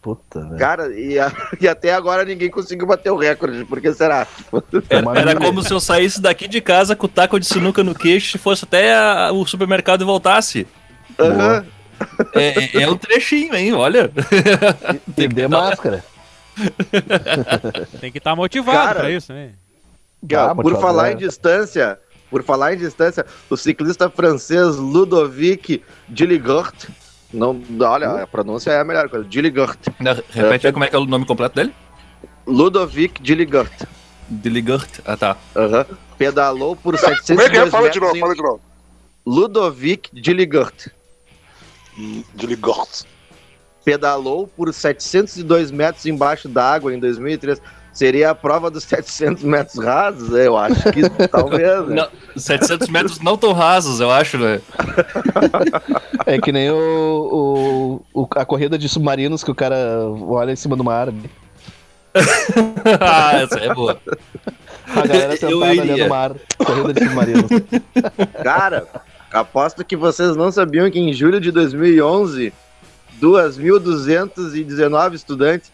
[0.02, 0.58] Puta, velho.
[0.58, 3.66] Cara, e, a- e até agora ninguém conseguiu bater o recorde.
[3.66, 4.28] Por que será?
[4.90, 7.96] Era, era como se eu saísse daqui de casa com o taco de sinuca no
[7.96, 10.68] queixo e fosse até a- o supermercado e voltasse.
[11.20, 11.66] Aham.
[12.34, 13.74] É, é- é um trechinho, hein?
[13.74, 14.12] Olha.
[15.18, 16.04] E dê máscara.
[18.00, 19.52] Tem que estar motivado Cara, pra isso, né?
[20.62, 21.98] Por falar em distância,
[22.30, 25.84] por falar em distância, o ciclista francês Ludovic
[26.14, 26.90] Gilligort,
[27.34, 29.78] não, olha, a pronúncia é a melhor coisa, Gilligort.
[30.32, 31.74] Repete aí como é que é o nome completo dele?
[32.48, 33.72] Ludovic Gilligort.
[34.28, 35.00] Deligurt.
[35.06, 35.38] Ah, tá.
[35.56, 35.86] aham,
[36.18, 37.70] pedalou por Como é que 702 é?
[37.70, 38.62] Fala de metros novo, em- fala de novo.
[39.26, 40.88] Ludovic Gilligort.
[41.98, 43.06] De ligorte.
[43.84, 47.62] Pedalou por 702 metros embaixo d'água em 2003.
[47.96, 50.30] Seria a prova dos 700 metros rasos?
[50.32, 51.88] Eu acho que talvez.
[51.88, 51.96] né?
[51.96, 52.08] Não,
[52.40, 54.60] 700 metros não tão rasos, eu acho, né?
[56.28, 59.76] É que nem o, o, o- a corrida de submarinos que o cara
[60.28, 61.08] olha em cima do mar.
[63.00, 63.98] ah, essa é boa.
[64.88, 66.32] A galera sentada olhando o mar.
[66.58, 67.50] Corrida de submarinos.
[68.44, 68.88] Cara,
[69.32, 72.52] aposto que vocês não sabiam que em julho de 2011,
[73.22, 75.72] 2.219 estudantes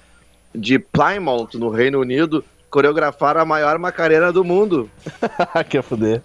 [0.53, 4.89] de Plymouth, no Reino Unido, coreografaram a maior macarena do mundo.
[5.69, 6.21] Quer fuder.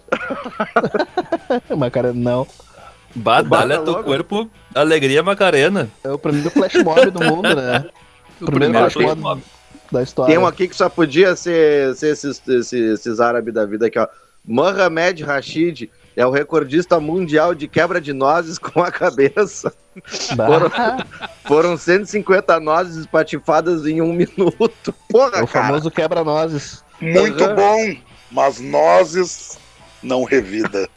[1.77, 2.47] Mas, cara, não.
[3.15, 5.89] Badalha teu corpo, alegria Macarena.
[6.03, 7.85] É o primeiro flash mob do mundo, né?
[8.39, 9.41] O Primeiro primeiro flash flash mob
[9.91, 10.31] da história.
[10.31, 13.97] Tem um aqui que só podia ser, ser esses, esses, esses árabes da vida aqui,
[13.97, 14.07] ó.
[14.45, 19.71] Mohamed Rashid é o recordista mundial de quebra de nozes com a cabeça.
[20.35, 21.05] Bah,
[21.45, 24.93] Foram 150 nozes espatifadas em um minuto.
[25.09, 25.67] Porra, é o cara.
[25.67, 26.83] famoso quebra-nozes.
[26.99, 27.55] Muito Aham.
[27.55, 27.95] bom,
[28.31, 29.59] mas nozes
[30.01, 30.89] não revida.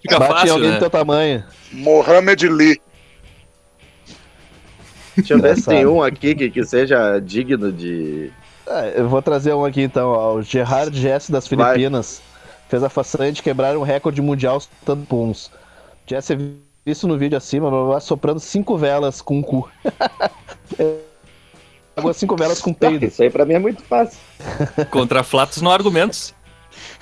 [0.00, 0.76] Fica Bate em fácil, alguém né?
[0.76, 1.44] do teu tamanho.
[1.72, 2.80] Mohamed Lee.
[5.16, 8.32] Deixa eu ver se tem um aqui que, que seja digno de.
[8.66, 10.08] Ah, eu vou trazer um aqui então.
[10.10, 10.34] ó.
[10.34, 11.72] O Gerard Jesse das Vai.
[11.74, 12.22] Filipinas
[12.68, 15.50] fez a façanha de quebrar um recorde mundial soltando puns.
[16.06, 16.38] Jesse é
[16.84, 19.68] visto no vídeo acima, blá, blá, blá, soprando cinco velas com o cu.
[21.94, 23.04] Pagou cinco velas com peido.
[23.04, 24.18] Isso aí pra mim é muito fácil.
[24.90, 26.34] Contra flatos não há argumentos.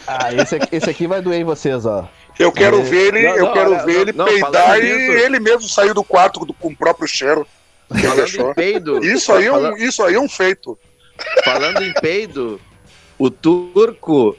[0.06, 2.06] Ah, esse aqui, esse aqui vai doer em vocês, ó.
[2.38, 2.82] Eu quero É.
[2.82, 5.40] ver ele, Não, eu não, quero olha, ver não, ele não, peidar e nisso- ele
[5.40, 7.46] mesmo sair do quarto do- com o próprio cheiro.
[7.88, 9.04] Falando em peido.
[9.04, 10.78] Isso aí, é um, isso aí é um feito.
[11.44, 12.60] Falando em peido,
[13.18, 14.36] o turco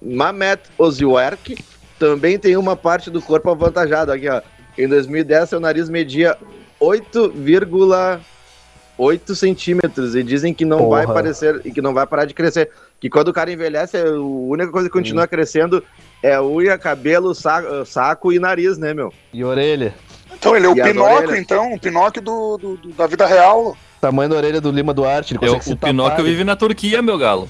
[0.00, 1.56] Mamet Oziwerk
[1.98, 4.12] também tem uma parte do corpo avantajado.
[4.12, 4.40] Aqui, ó.
[4.78, 6.36] Em 2010, seu nariz media
[6.80, 11.14] 8,8 centímetros e dizem que não vai Porra.
[11.14, 12.70] parecer e que não vai parar de crescer.
[13.00, 15.82] Que quando o cara envelhece, a única coisa que continua crescendo
[16.22, 19.12] é unha, cabelo, sa- saco e nariz, né, meu?
[19.32, 19.92] E orelha.
[20.34, 23.76] Então ele é o E Pinóquio, então, o Pinóquio do, do- do- da vida real.
[24.00, 25.34] Tamanho da orelha do Lima Duarte.
[25.34, 27.48] Ele Eu, consegue o Pinóquio vive na Turquia, meu galo.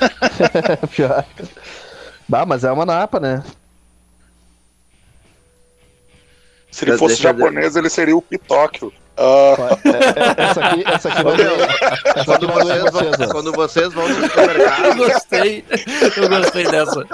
[0.94, 1.24] Pior.
[2.28, 3.42] Bah, mas é uma napa, né?
[6.70, 8.92] Se ele Deixa- fosse eu japonês, ele seria o Pitóquio.
[9.18, 11.34] Ah, É, é, essa aqui, essa aqui vai.
[12.16, 13.32] Essa aqui Quando vocês, vão, ó.
[13.32, 15.64] quando vocês vão no Eu supermercado, gostei.
[16.16, 17.06] Eu gostei dessa.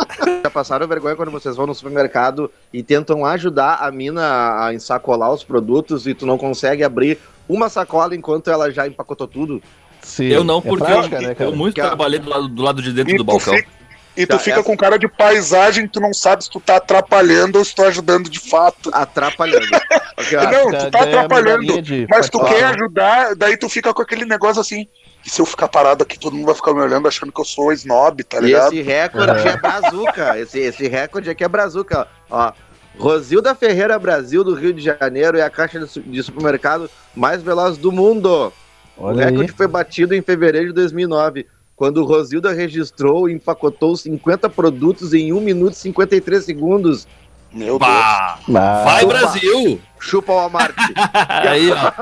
[0.43, 5.33] já passaram vergonha quando vocês vão no supermercado e tentam ajudar a mina a ensacolar
[5.33, 9.63] os produtos e tu não consegue abrir uma sacola enquanto ela já empacotou tudo?
[10.03, 12.63] Sim, Eu não, é porque prática, eu, né, eu muito Que trabalhei do lado, do
[12.63, 13.57] lado de dentro e, do balcão.
[13.57, 13.69] fica,
[14.17, 16.77] E tu Tá, fica essa- com cara de paisagem, tu não sabe se tu tá
[16.77, 18.91] atrapalhando ou se tu tá ajudando de fato.
[18.93, 19.69] Atrapalhando.
[20.53, 21.75] Não, tu tá atrapalhando,
[22.09, 24.87] Mas tu quer ajudar, daí tu fica com aquele negócio assim.
[25.25, 27.45] E se eu ficar parado aqui, todo mundo vai ficar me olhando achando que eu
[27.45, 28.67] sou snob, tá E ligado?
[28.73, 30.39] esse recorde é brazuca.
[30.39, 32.07] Esse, esse recorde aqui é brazuca.
[32.29, 32.53] Ó,
[32.99, 37.43] Rosilda Ferreira Brasil, do Rio de Janeiro, é a caixa de, su- de supermercado mais
[37.43, 38.53] veloz do mundo.
[38.97, 39.31] o Olha aí.
[39.31, 45.33] recorde foi batido em fevereiro de 2009, quando Rosilda registrou e empacotou 50 produtos em
[45.33, 47.09] 1 minuto e 53 segundos.
[47.53, 47.81] Meu Deus.
[47.81, 49.15] Bah, Ah, vai, Opa.
[49.19, 49.81] Brasil!
[49.99, 50.75] Chupa o Walmart.
[51.29, 51.93] Aí, ó.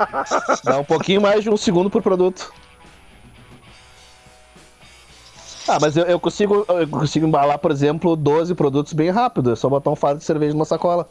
[0.65, 2.53] Dá um pouquinho mais de um segundo por produto.
[5.71, 9.53] Ah, mas eu, eu consigo, eu consigo embalar, por exemplo, 12 produtos bem rápido.
[9.53, 11.09] É só botar um fardo de cerveja numa sacola.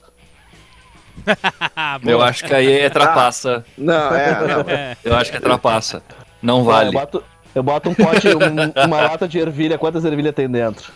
[1.75, 3.65] Ah, Eu acho que aí é trapaça.
[3.77, 4.59] Não, é, não.
[4.69, 4.97] É.
[5.03, 6.01] Eu acho que é trapaça.
[6.41, 6.91] Não Eu vale.
[6.91, 7.23] boto,
[7.55, 9.77] eu boto um pote, um- uma lata de ervilha.
[9.77, 10.91] Quantas ervilhas tem dentro?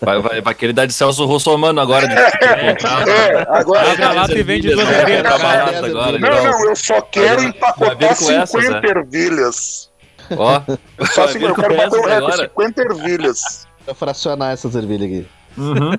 [0.00, 2.06] Vai, vai, vai querer dar de Celso Russomano agora.
[2.06, 2.14] De...
[2.14, 3.90] É, agora.
[3.92, 5.64] Abre a lata e vende duas ervilhas, cara.
[5.64, 6.44] lata agora, Não, então.
[6.44, 8.80] não, eu só quero empacotar com 50 essas, né?
[8.84, 9.89] ervilhas.
[10.36, 10.62] Ó,
[11.06, 12.48] Só assim, eu quero bater o recorde, agora.
[12.48, 13.66] 50 ervilhas.
[13.84, 15.26] Pra fracionar essas ervilhas aqui.
[15.58, 15.92] uhum.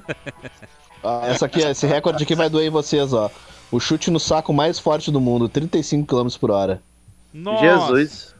[1.04, 3.30] Ó, essa aqui, esse recorde aqui vai doer em vocês, ó.
[3.72, 6.82] O chute no saco mais forte do mundo, 35 km por hora.
[7.34, 7.62] Nossa.
[7.96, 8.36] Jesus.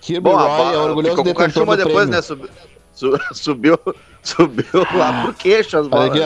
[0.00, 2.14] Kirby Bom, a Roy é bola orgulhoso ficou a detentor chuma do depois, prêmio.
[2.16, 2.22] né?
[2.22, 2.48] Subiu,
[2.94, 3.78] su- subiu,
[4.22, 6.10] subiu lá pro queixo as Olha bolas.
[6.10, 6.20] aqui,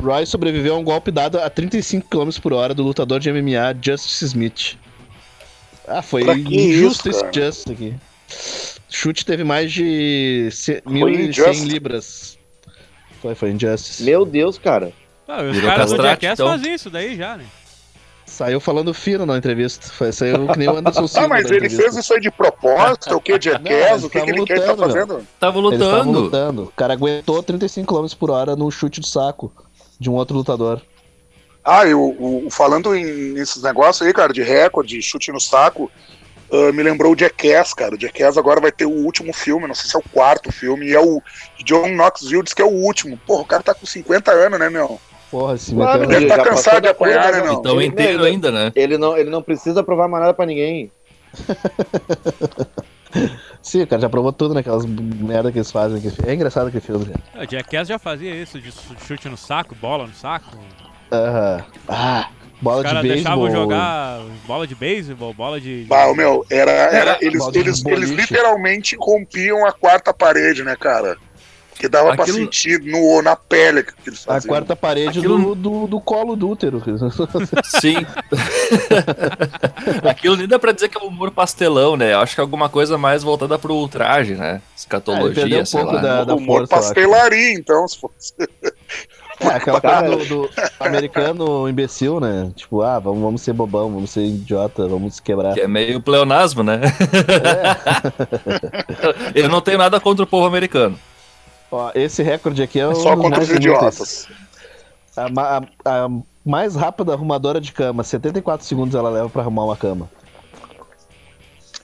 [0.00, 0.02] ó.
[0.02, 3.74] Roy sobreviveu a um golpe dado a 35 km por hora do lutador de MMA
[3.82, 4.76] Justice Smith.
[5.86, 7.40] Ah, foi injusto isso, esse?
[7.40, 7.94] Justice aqui.
[8.88, 11.64] Chute teve mais de ce- Foi 1.100 injusto.
[11.66, 12.38] libras.
[13.20, 14.02] Foi, foi Injustice.
[14.04, 14.92] Meu Deus, cara.
[15.26, 16.48] Ah, os Virou caras do Jackass então.
[16.48, 17.44] fazem isso daí já, né?
[18.24, 19.88] Saiu falando fino na entrevista.
[19.88, 21.24] Foi, saiu que nem o Anderson Silva.
[21.26, 23.14] Ah, mas na ele fez isso aí de propósito?
[23.16, 23.36] O que?
[23.38, 24.04] De Jackass?
[24.04, 25.26] O que, que ele quer tá lutando, fazendo?
[25.40, 26.20] Tava Eles estavam lutando.
[26.20, 26.62] lutando.
[26.64, 29.52] O cara aguentou 35 km por hora num chute de saco
[29.98, 30.80] de um outro lutador.
[31.64, 35.90] Ah, e o, o- falando em, nesses negócios aí, cara, de recorde, chute no saco,
[36.52, 37.94] ah, me lembrou o Jackass, cara.
[37.94, 40.86] O Jackass agora vai ter o último filme, não sei se é o quarto filme,
[40.86, 41.22] e é o
[41.64, 43.16] John Knoxville diz que é o último.
[43.26, 45.00] Porra, o cara tá com 50 anos, né, meu?
[45.30, 46.08] Porra, se Claro, meteu.
[46.08, 47.54] Deve ele tá já cansado de apanhar, né, não?
[47.54, 48.72] Então Ele- inteiro ele- ainda, né?
[48.74, 50.90] Ele não, ele não precisa provar mais nada pra ninguém.
[53.62, 55.98] Sim, o cara já provou tudo naquelas merda que eles fazem.
[55.98, 56.10] aqui.
[56.26, 57.44] É engraçado aquele filme, cara.
[57.46, 58.72] O Jackass já fazia isso, de
[59.06, 60.56] chute no saco, bola no saco.
[61.12, 61.64] Aham.
[61.88, 62.28] Ah,
[62.60, 63.64] bola Os caras de deixavam beisebol.
[63.64, 65.84] jogar bola de beisebol, bola de.
[65.84, 71.16] de- Ah, meu, era, era, eles, eles, eles literalmente rompiam a quarta parede, né, cara?
[71.78, 74.48] Que dava pra Aquilo- sentir no, na pele que eles A faziam.
[74.52, 76.82] quarta parede Aquilo- do, do, do colo do útero.
[77.80, 77.94] Sim.
[80.08, 82.14] Aquilo nem dá pra dizer que é um humor pastelão, né?
[82.14, 84.54] Eu acho que é alguma coisa mais voltada pro ultraje, né?
[84.54, 86.00] Ele Escatologia, perdeu um sei pouco lá.
[86.02, 86.74] da, da Humor força.
[86.88, 88.32] pastelaria, então, se fosse.
[89.40, 92.50] É, aquela coisa do, do americano imbecil, né?
[92.56, 95.54] Tipo, ah, vamos, vamos ser bobão, vamos ser idiota, vamos se quebrar.
[95.54, 96.80] Que é meio pleonasmo, né?
[99.34, 99.34] É.
[99.42, 100.98] Eu não tenho nada contra o povo americano.
[101.70, 104.26] Ó, esse recorde aqui é o Só contra os idiotas.
[105.16, 105.62] A, a-
[106.04, 106.08] a
[106.44, 110.08] mais rápida arrumadora de cama, 74 segundos ela leva pra arrumar uma cama.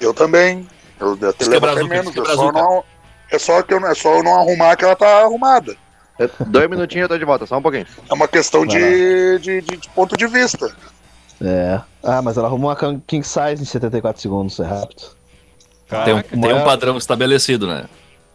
[0.00, 0.66] Eu também.
[0.98, 2.16] Eu, eu te Diz que é levo até menos.
[2.16, 2.84] é É só, não,
[3.30, 5.76] é, só que eu, é só eu não arrumar que ela tá arrumada.
[6.18, 7.86] É, Dois minutinhos e eu tô de volta, só um pouquinho.
[8.08, 10.74] É uma questão de, de, de- de ponto de vista.
[11.42, 11.80] É.
[12.02, 15.02] Ah, mas ela arrumou uma king size em 74 segundos, é rápido.
[15.88, 16.28] Tem um, Caraca.
[16.28, 17.84] tem um maior- padrão estabelecido, né?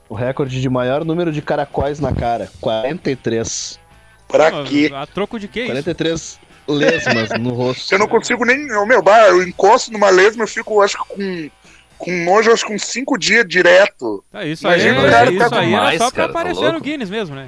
[0.09, 3.79] O recorde de maior número de caracóis na cara, 43.
[4.27, 4.91] Pra Pô, quê?
[4.93, 5.67] A troco de quê isso?
[5.71, 7.91] 43 lesmas no rosto.
[7.93, 8.57] Eu não consigo nem.
[8.85, 11.49] Meu, bah, eu encosto numa lesma, eu fico, acho que com,
[11.97, 14.23] com nojo, acho que uns cinco dias direto.
[14.33, 16.61] Ah, isso aí, Imagina o cara isso tá aí demais, só pra cara, tá aparecer
[16.61, 16.73] louco?
[16.77, 17.47] no Guinness mesmo, né?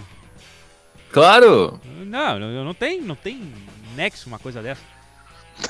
[1.11, 1.79] Claro!
[2.05, 3.53] Não, não, não tem, não tem
[3.95, 4.81] nexo uma coisa dessa.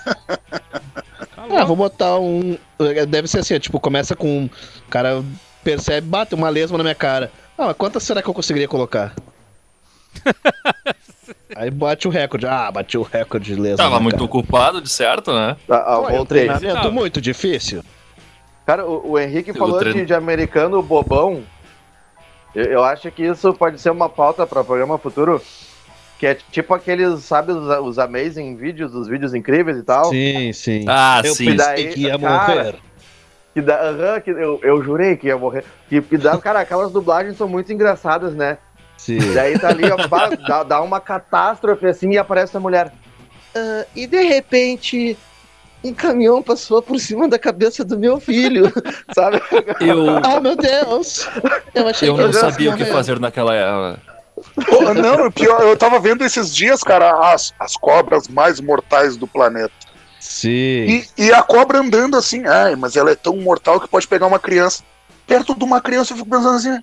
[0.04, 0.18] Tá
[1.54, 2.56] Ah, vou botar um.
[3.10, 4.46] Deve ser assim, tipo, começa com.
[4.46, 5.24] O cara
[5.64, 7.32] percebe, bate uma lesma na minha cara.
[7.58, 9.14] Ah, mas quantas será que eu conseguiria colocar?
[11.56, 12.46] Aí bate o recorde.
[12.46, 13.78] Ah, bati o recorde de lesma.
[13.78, 14.26] Tava muito cara.
[14.26, 15.58] ocupado, de certo, né?
[15.68, 16.48] Tá, ah, Pô, um voltei.
[16.48, 17.84] treinamento muito difícil.
[18.66, 21.44] Cara, o, o Henrique falou treino- de, de americano bobão.
[22.56, 25.42] Eu, eu acho que isso pode ser uma pauta para programa futuro.
[26.20, 30.06] Que é tipo aqueles, sabe, os, os amazing vídeos, os vídeos incríveis e tal.
[30.06, 30.86] Sim, sim.
[30.88, 31.46] Ah, eu sim.
[31.46, 32.76] pensei Daí, que ia cara, morrer.
[33.54, 35.66] Que dá, aham, que eu, eu jurei que ia morrer.
[35.90, 38.60] Que, que dá, cara, aquelas dublagens são muito engraçadas, né?
[38.98, 39.34] Sim.
[39.34, 39.98] Daí tá ali, ó,
[40.48, 42.94] dá, dá uma catástrofe assim e aparece a mulher.
[43.56, 45.18] "Ah, e de repente,
[45.84, 48.72] um caminhão passou por cima da cabeça do meu filho,
[49.14, 49.42] sabe?
[49.80, 51.28] Eu, Ah, meu Deus!
[51.74, 54.12] Eu achei eu que não sabia o que fazer naquela época.
[54.68, 59.16] Pô, não, o pior, eu tava vendo esses dias, cara, as, as cobras mais mortais
[59.16, 59.74] do planeta.
[60.20, 60.50] Sim.
[60.50, 64.28] E, e a cobra andando assim, ai, mas ela é tão mortal que pode pegar
[64.28, 64.84] uma criança.
[65.28, 66.80] Perto de uma criança, eu fico pensando assim,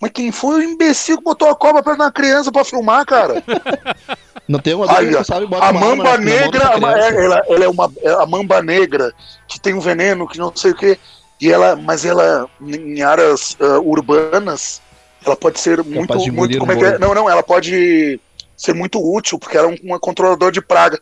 [0.00, 3.04] mas quem foi o imbecil que botou a cobra perto de uma criança pra filmar,
[3.04, 3.42] cara?
[4.48, 7.92] Não tem uma Aí, que sabe, bota A mamba negra, é- ela, ela é uma
[8.00, 9.12] é a mamba negra
[9.46, 10.98] que tem um veneno que não sei o que.
[11.38, 14.80] E ela, mas ela em áreas ah, urbanas,
[15.24, 16.98] ela pode ser muito, de muito engolir como é um que é?
[16.98, 18.18] Não, não, ela pode
[18.56, 20.98] ser muito útil porque ela é um, uma controlador de praga.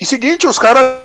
[0.00, 0.98] E seguinte, os caras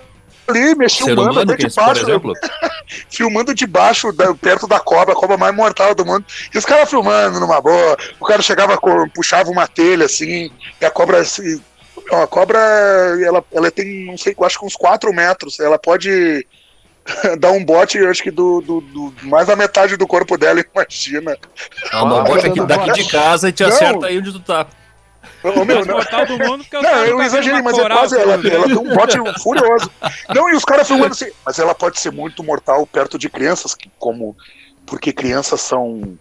[0.48, 2.32] ali me Ser filmando humano, por baixo, exemplo.
[3.10, 6.24] filmando de baixo, da- perto da cobra, a cobra mais mortal do mundo.
[6.54, 7.96] E os caras filmando numa boa.
[8.18, 8.78] O cara chegava,
[9.14, 11.18] puxava uma telha assim, e a cobra.
[11.20, 11.60] assim,
[12.12, 15.60] a cobra, ela, ela tem, não sei, acho que uns 4 metros.
[15.60, 16.46] Ela pode
[17.38, 20.62] dar um bote, eu acho que do, do, do- mais da metade do corpo dela,
[20.74, 21.36] imagina.
[21.92, 23.12] Ela não Ah, bota tá aqui, daqui de bote.
[23.12, 23.68] casa e te Não.
[23.70, 24.66] acerta aí onde tu tá.
[25.42, 28.18] Ô, meu, não, mortal do mundo porque os não, eu nunca exagerei, mas é quase.
[28.18, 29.90] Ela, ela tem um bote furioso.
[30.34, 31.30] Não, e os caras filmando assim.
[31.44, 34.36] Mas ela pode ser muito mortal perto de crianças, que, como.
[34.86, 36.18] Porque crianças são.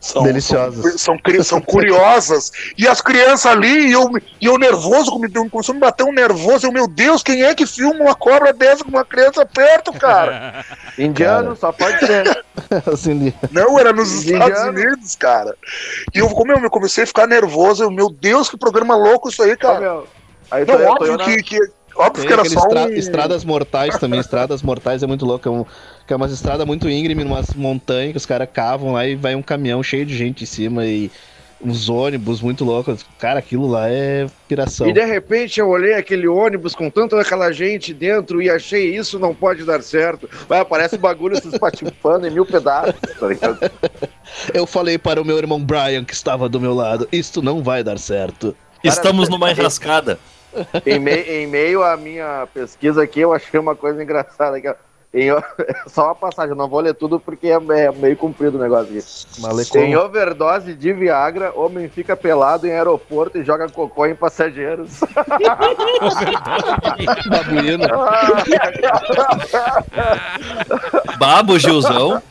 [0.00, 0.98] São, Deliciosas.
[1.00, 2.50] São, são, são curiosas.
[2.76, 4.10] E as crianças ali, e eu,
[4.40, 6.66] e eu nervoso, me deu- começou a me bater um nervoso.
[6.66, 10.64] Eu, meu Deus, quem é que filma uma cobra dessa com uma criança perto, cara?
[10.98, 12.44] Indiano, só pode ser.
[12.90, 14.44] Assim, Não, era nos Indiano.
[14.48, 15.54] Estados Unidos, cara.
[16.14, 19.28] E eu, como eu, eu comecei a ficar nervoso, eu, meu Deus, que programa louco
[19.28, 20.02] isso aí, cara.
[20.50, 21.58] aí Não, tô, eu tô óbvio que, que,
[21.96, 22.92] óbvio Tem que era só estra- um...
[22.92, 25.48] Estradas Mortais também, Estradas Mortais é muito louco.
[25.48, 25.64] É, um,
[26.06, 29.34] que é umas estradas muito íngreme, numas montanhas que os caras cavam lá e vai
[29.34, 31.10] um caminhão cheio de gente em cima e
[31.62, 33.04] uns ônibus muito loucos.
[33.18, 34.88] Cara, aquilo lá é piração.
[34.88, 39.18] E de repente eu olhei aquele ônibus com tanta aquela gente dentro e achei isso
[39.18, 40.28] não pode dar certo.
[40.48, 43.58] Vai, parece bagulho se espatifando em mil pedaços, tá ligado?
[44.54, 47.82] Eu falei para o meu irmão Brian, que estava do meu lado, isto não vai
[47.82, 48.56] dar certo.
[48.82, 50.18] Estamos numa enrascada.
[50.86, 54.74] Em, mei- em meio à minha pesquisa aqui, eu achei uma coisa engraçada ó.
[55.12, 55.26] Em
[55.90, 58.96] só uma passagem, eu não vou ler tudo porque é, é meio comprido o negócio
[58.96, 59.04] aqui.
[59.40, 59.82] Malecou.
[59.82, 65.00] Em overdose de Viagra, homem fica pelado em aeroporto e joga cocô em passageiros.
[67.28, 67.88] Babuíno.
[71.18, 72.22] Babo, Gilzão.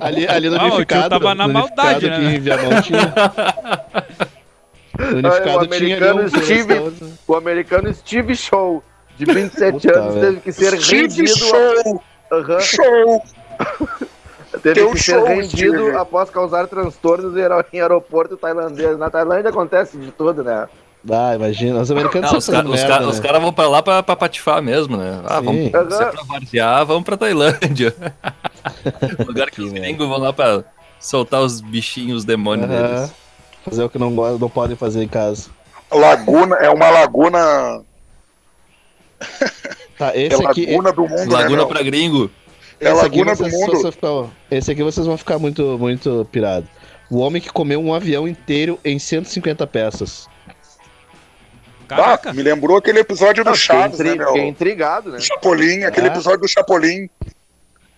[0.00, 2.16] Ali, ali no Ah, o tio tava na maldade, né?
[2.16, 3.12] aqui em Viamão tinha.
[5.12, 6.92] Unificado o tinha ali americano um Steve-
[7.26, 8.82] O americano Steve Show,
[9.16, 10.26] de 27 Puta, anos, velho.
[10.26, 11.38] teve que ser Steve rendido.
[11.38, 12.02] Show!
[12.32, 12.60] Aham.
[12.60, 13.22] Show!
[14.62, 15.96] Teve Teu que ser show, rendido Steve.
[15.96, 18.98] após causar transtornos em aero- em aeroporto tailandês.
[18.98, 20.68] Na Tailândia acontece de tudo, né?
[21.10, 21.80] Ah, imagina.
[21.80, 23.22] Os americanos Não, são os, os, merda, ca- os né?
[23.26, 25.20] caras vão pra lá pra, pra patifar mesmo, né?
[25.24, 25.44] Ah, Sim.
[25.70, 27.94] vamos, se é pra varzear, vamos pra Tailândia.
[29.26, 30.62] Lugar que Que os gringos vão lá pra
[31.00, 32.82] soltar os bichinhos, os demônios Aham.
[32.94, 33.12] deles.
[33.64, 35.50] Fazer o que não, não podem fazer em casa.
[35.90, 37.82] Laguna, é uma laguna.
[39.98, 40.66] Tá, É esse aqui.
[40.66, 41.68] laguna do mundo, né, Laguna meu?
[41.68, 42.30] pra gringo.
[42.80, 43.92] É esse aqui laguna do mundo.
[43.92, 46.66] ficam- esse aqui vocês vão ficar muito, muito pirado.
[47.10, 50.28] O homem que comeu um avião inteiro em 150 peças.
[51.88, 52.32] Ah, caraca.
[52.32, 54.28] me lembrou aquele episódio do Não, fiquei, Chaves, intri- né, meu?
[54.28, 55.20] fiquei intrigado, né?
[55.20, 56.10] Chapolin, aquele Ah.
[56.12, 57.08] episódio do Chapolin.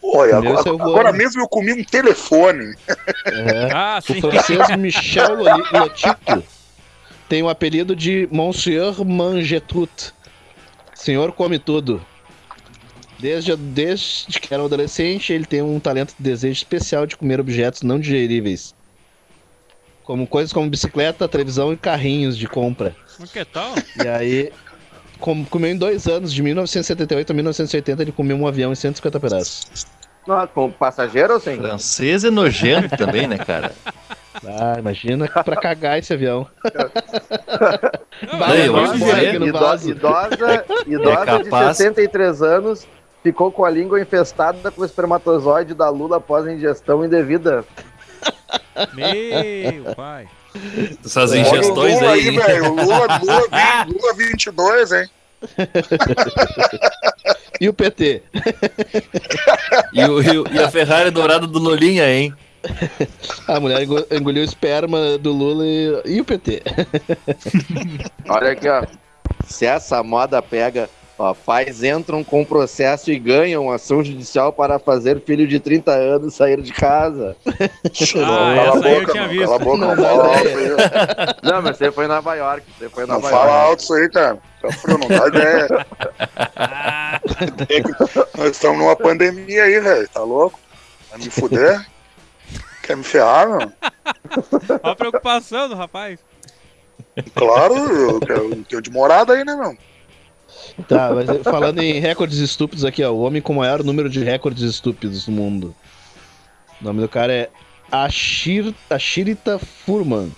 [0.06, 2.74] Olha, agora, agora mesmo eu comi um telefone.
[3.26, 3.70] É.
[3.72, 4.20] Ah, O sim.
[4.20, 5.36] francês Michel
[5.72, 6.44] Lotito
[7.28, 10.12] tem o apelido de Monsieur Mangetout.
[10.94, 12.00] Senhor come tudo.
[13.18, 17.40] Desde, desde que era um adolescente, ele tem um talento de desejo especial de comer
[17.40, 18.74] objetos não digeríveis.
[20.02, 22.94] Como coisas como bicicleta, televisão e carrinhos de compra.
[23.18, 23.72] Mas que tal?
[24.02, 24.52] E aí,
[25.18, 29.18] com- comeu em dois anos, de 1978 a 1980, ele comeu um avião em 150
[29.18, 29.66] pedaços.
[30.26, 31.56] Não, com passageiro ou sem?
[31.58, 33.72] Francês é nojento também, né, cara?
[34.46, 36.46] Ah, imagina pra cagar esse avião.
[38.32, 39.44] Não, é eu acho de que jeito.
[39.44, 39.46] é.
[39.48, 41.70] idosa idosa É capaz.
[41.70, 42.86] de 63 anos
[43.22, 47.64] ficou com a língua infestada com o espermatozoide da Lula após ingestão indevida.
[48.92, 50.28] Meu pai.
[51.04, 52.36] Essas ingestões Lula aí.
[52.36, 52.68] velho.
[52.74, 52.84] Lula,
[53.22, 53.42] Lula,
[53.86, 55.08] vi- Lula 22, hein?
[57.60, 58.22] E o PT?
[59.92, 62.32] E, o- e o- e a Ferrari dourada do Lolinha, hein?
[63.46, 66.62] A mulher engo- engoliu o esperma do Lula e, e o PT.
[68.28, 68.84] Olha aqui, ó.
[69.46, 75.20] Se essa moda pega, Ó, pais entram com processo e ganham ação judicial para fazer
[75.20, 77.36] filho de 30 anos sair de casa.
[77.46, 79.44] Ah, cala a essa aí eu boca, tinha visto.
[79.44, 80.68] Cala a boca, Não não, fala alto aí.
[81.44, 82.66] Não, mas você foi em Nova York.
[82.76, 83.64] Você foi em Não Nova fala York.
[83.68, 84.38] alto isso aí, cara.
[84.60, 85.86] Tá não dá ideia.
[88.36, 90.08] Nós estamos numa pandemia aí, velho.
[90.08, 90.58] Tá louco?
[91.10, 91.86] Vai me fuder?
[92.82, 93.72] Quer me ferrar, meu?
[94.82, 96.20] Olha a preocupação do rapaz.
[97.34, 99.76] Claro, eu quero, eu tenho de morada aí, né, meu?
[100.88, 103.12] Tá, mas falando em recordes estúpidos aqui, ó.
[103.12, 105.74] O homem com o maior número de recordes estúpidos do mundo.
[106.80, 107.50] O nome do cara é
[107.90, 110.32] Ashir, Ashirita Furman.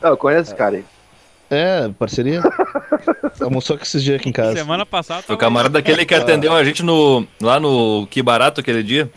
[0.00, 0.84] Não, eu conheço esse cara aí.
[1.50, 2.42] É, parceria?
[3.40, 4.56] Almoçou aqui esses dias aqui em casa.
[4.56, 8.60] Semana passada Foi o camarada daquele que atendeu a gente no, lá no Que Barato
[8.60, 9.10] aquele dia.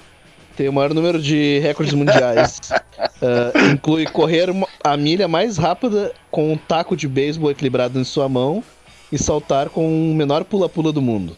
[0.55, 2.59] Tem o maior número de recordes mundiais.
[3.19, 4.49] Ah, inclui correr
[4.83, 8.63] a milha mais rápida com um taco de beisebol equilibrado em sua mão
[9.11, 11.35] e saltar com o menor pula-pula do mundo.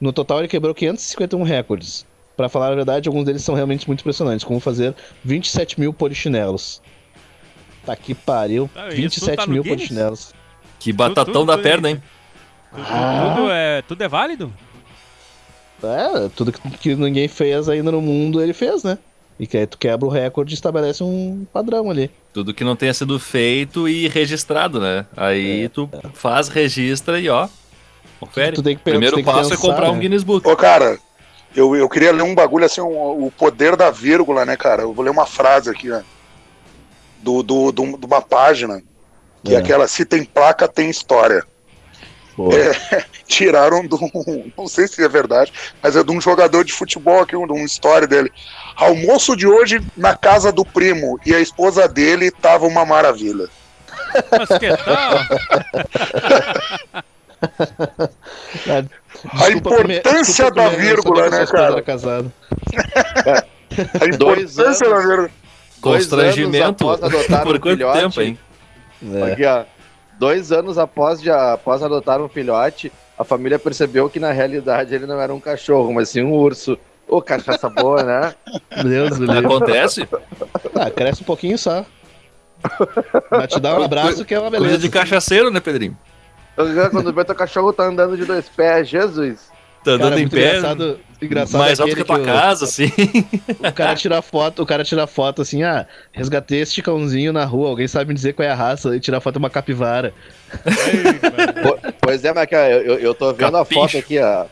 [0.00, 2.04] No total, ele quebrou 551 recordes.
[2.36, 6.80] Pra falar a verdade, alguns deles são realmente muito impressionantes, como fazer 27 mil polichinelos.
[7.84, 10.32] Tá que pariu, isso 27 tá mil polichinelos.
[10.78, 11.62] Que batatão tudo da aí.
[11.62, 12.02] perna, hein?
[12.70, 13.34] Tudo, Ah.
[13.34, 14.52] tudo é, tudo é válido?
[15.82, 18.98] É, tudo que, que ninguém fez ainda no mundo, ele fez, né?
[19.38, 22.08] E que aí tu quebra o recorde e estabelece um padrão ali.
[22.32, 25.04] Tudo que não tenha sido feito e registrado, né?
[25.16, 27.48] Aí tu faz, registra e ó,
[28.20, 28.54] confere.
[28.54, 30.00] Tu Primeiro tem que passo é pensar, comprar um né?
[30.00, 30.46] Guinness Book.
[30.48, 30.98] Ô, cara,
[31.56, 34.82] eu, eu queria ler um bagulho assim, um- o poder da vírgula, né, cara?
[34.82, 36.00] Eu vou ler uma frase aqui, ó.
[37.22, 38.82] Do, do, do- de uma página,
[39.44, 39.56] que é.
[39.56, 39.58] É.
[39.58, 41.44] aquela, se tem placa, tem história.
[42.36, 42.52] Boa.
[43.26, 43.98] Tiraram do.
[44.58, 45.52] Não sei se é verdade,
[45.82, 48.32] mas é de um jogador de futebol aqui, um- de uma história dele.
[48.76, 53.48] Almoço de hoje na casa do primo e a esposa dele tava uma maravilha.
[54.30, 55.18] Mas que tal?
[59.40, 61.72] A importância da vírgula, né, cara?
[61.74, 62.32] era casada.
[64.00, 65.06] A Dois importância da anos.
[65.08, 65.30] vírgula.
[65.82, 66.64] Dois Constrangimento.
[66.88, 68.38] anos após adotar Por um quanto filhote, tempo, hein?
[69.14, 69.32] É.
[69.32, 69.64] Aqui, ó.
[70.18, 75.06] Dois anos após, de, após adotar um filhote, a família percebeu que na realidade ele
[75.06, 76.78] não era um cachorro, mas sim um urso.
[77.08, 78.34] Ô, cachaça boa, né?
[78.84, 79.46] Deus do livro.
[79.54, 80.08] Acontece?
[80.74, 81.84] Ah, cresce um pouquinho só.
[83.30, 84.82] Mas te dá um abraço que é uma Coisa beleza.
[84.82, 85.98] de cachaceiro, né, Pedrinho?
[86.54, 89.50] Quando vê teu cachorro tá andando de dois pés, Jesus.
[89.84, 92.86] Tá Cara, andando em pé, engraçado, engraçado mais alto que a tua o- casa, assim.
[93.58, 97.68] O cara tira foto, o cara tira foto assim, ah, resgatei este cãozinho na rua,
[97.70, 100.14] alguém sabe me dizer qual é a raça, e tira foto de uma capivara.
[102.00, 103.80] Pois é, mas eu, eu tô vendo a Capicho.
[103.80, 104.46] foto aqui, ó.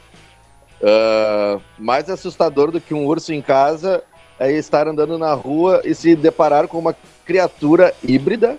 [0.83, 4.03] Ah, mais assustador do que um urso em casa
[4.39, 8.57] é estar andando na rua e se deparar com uma criatura híbrida,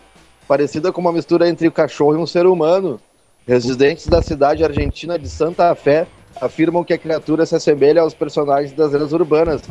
[0.48, 3.00] parecida com uma mistura entre um cachorro e um ser humano.
[3.48, 6.06] Residentes da cidade argentina de Santa Fé
[6.40, 9.62] afirmam que a criatura se assemelha aos personagens das lendas urbanas.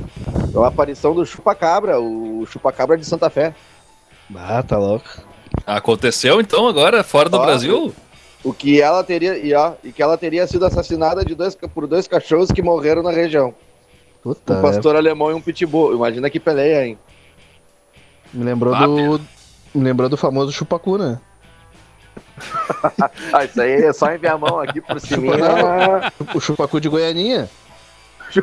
[0.52, 3.54] É uma aparição do chupacabra, o chupacabra de Santa Fé.
[4.34, 5.08] Ah, tá louco.
[5.66, 7.94] Aconteceu então agora, fora do Ó, Brasil?
[8.42, 11.86] O que ela teria e, ó, e que ela teria sido assassinada de dois, por
[11.86, 13.54] dois cachorros que morreram na região.
[14.22, 15.94] Puta, um pastor alemão e um pitbull.
[15.94, 16.98] Imagina que peleia, hein?
[18.32, 18.36] é.
[18.36, 19.20] me lembrou Ah, do.
[19.74, 21.20] Me lembrou do famoso chupacu, né?
[23.33, 25.35] Ah, isso aí é só enviar a mão aqui por cima.
[26.35, 27.49] O chupacu de Goianinha.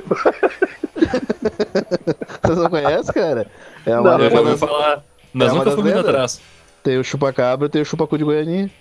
[2.43, 3.47] Vocês não conhecem, cara?
[3.85, 5.03] É uma, Não, Eu já ouvi falar.
[5.33, 6.41] Nós é nunca fomos atrás.
[6.83, 8.71] Tem o chupacabra e tem o chupacu de Goianinha.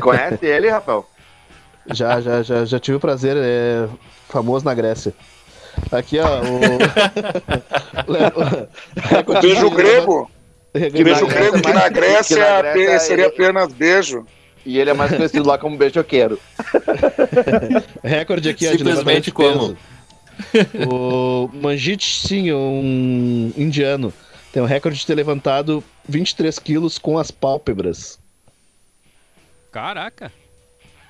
[0.00, 1.06] Conhece ele, Rafael?
[1.92, 3.88] Já, já, já, já tive o prazer, é
[4.28, 5.14] famoso na Grécia.
[5.90, 6.78] Aqui, ó, o.
[9.40, 10.30] Beijo grego.
[10.74, 14.24] Recorde- Beijo na grego que na Grécia, que na Grécia pe- seria ele- apenas beijo.
[14.64, 16.38] E ele é mais conhecido lá como beijoqueiro.
[18.04, 19.76] Recorde aqui, Simplesmente peso.
[20.90, 24.12] O Manjit Singh, um indiano,
[24.52, 28.18] tem o recorde de ter levantado 23 quilos com as pálpebras.
[29.72, 30.32] Caraca.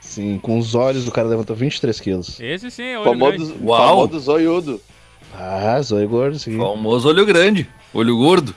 [0.01, 2.41] Sim, com os olhos o cara levantou 23 quilos.
[2.41, 3.65] Esse sim é olho Famoso, grande.
[3.65, 3.89] Uau.
[4.09, 4.81] famoso zoiudo.
[5.35, 6.57] Ah, zóio gordo, sim.
[6.57, 8.55] Famoso olho grande, olho gordo.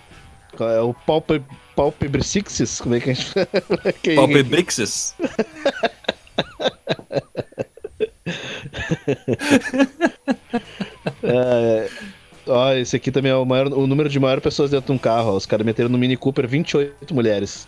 [0.60, 1.42] É o palpe,
[1.76, 3.48] palpebrixis, como é que a gente fala?
[4.04, 5.16] Quem- Palpebrixes.
[11.24, 11.90] É,
[12.48, 14.98] ó, esse aqui também é o, maior, o número de maior pessoas dentro de um
[14.98, 15.32] carro.
[15.32, 15.36] ó.
[15.36, 17.68] Os caras meteram no Mini Cooper 28 mulheres.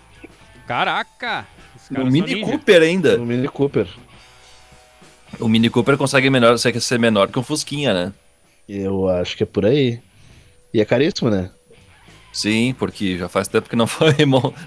[0.68, 1.46] Caraca.
[1.92, 2.42] No Mini.
[2.42, 3.18] Cooper ainda.
[3.18, 3.88] No Mini Cooper.
[5.40, 8.14] O Mini Cooper consegue menor, consegue ser menor que um Fusquinha, né?
[8.68, 10.00] Eu acho que é por aí.
[10.74, 11.52] E é caríssimo, né?
[12.36, 14.14] Sim, porque já faz tempo que não foi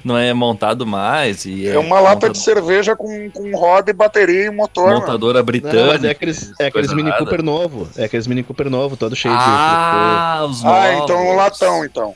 [0.03, 1.45] não é montado mais.
[1.45, 5.01] E É uma lata de cerveja com, com roda e bateria e motor, mano.
[5.01, 5.87] montadora Não, britânica.
[5.87, 7.19] mas é aqueles, é aqueles Mini nada.
[7.23, 7.87] Cooper novo.
[7.95, 11.05] É aqueles Mini Cooper novo, todo cheio Ah, os Ah, novos.
[11.05, 12.15] então um latão, então.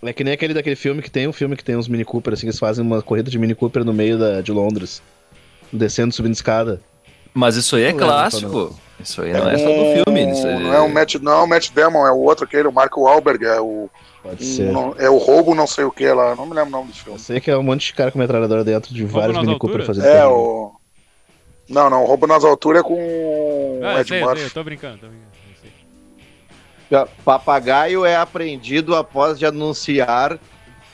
[0.00, 0.08] de.
[0.08, 2.32] É que nem aquele daquele filme que tem um filme que tem uns Mini Cooper,
[2.32, 5.02] assim, que eles fazem uma corrida de Mini Cooper no meio da, de Londres.
[5.70, 6.80] Descendo, subindo escada.
[7.34, 8.74] Mas isso aí é Não clássico.
[9.00, 10.32] Isso aí não é só do filme.
[10.32, 10.62] Isso aí...
[10.62, 13.02] Não é o Matt, não é o Matt Damon, é o outro aquele, o Marco
[13.02, 13.90] Wahlberg, é o,
[14.22, 14.70] Pode ser.
[14.72, 16.90] não- é o roubo não sei o que lá, não me lembro o nome do
[16.92, 17.18] Eu filme.
[17.18, 19.84] sei que é um monte de cara com metralhadora dentro de vários nas Mini Cooper
[19.84, 20.72] fazendo É, o...
[21.68, 24.50] Não, não, o roubo nas alturas é com Ah, eu Ed sei, eu sei, eu
[24.50, 25.30] tô brincando, tô brincando.
[26.90, 27.12] eu sei.
[27.24, 30.38] Papagaio é apreendido após de anunciar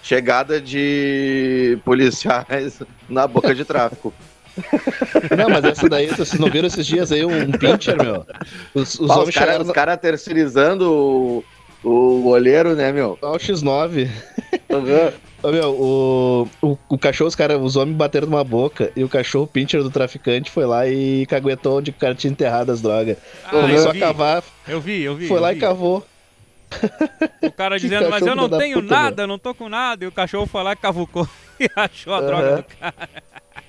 [0.02, 4.12] chegada de policiais na boca de tráfico.
[5.36, 8.26] Não, mas essa daí, vocês não viram esses dias aí um pincher, meu?
[8.74, 11.44] Os, os Pá, os caras chegaram cara terceirizando o,
[11.88, 13.18] o olheiro, né, meu?
[13.22, 14.08] ao X9.
[14.68, 15.12] Uhum.
[15.42, 19.08] Ô, meu, o, o, o cachorro, os caras, os homens bateram numa boca e o
[19.08, 23.16] cachorro pincher do traficante foi lá e caguetou onde o cara tinha enterrado as drogas.
[23.46, 25.26] Ah, Começou eu a vi, cavar, eu vi, eu vi.
[25.28, 25.56] foi eu lá vi.
[25.56, 26.06] e cavou.
[27.42, 30.04] O cara Que dizendo, mas eu não tenho puta, nada, eu não tô com nada.
[30.04, 31.26] E o cachorro foi lá e cavucou
[31.58, 32.56] e achou a droga Aham.
[32.56, 33.08] do cara.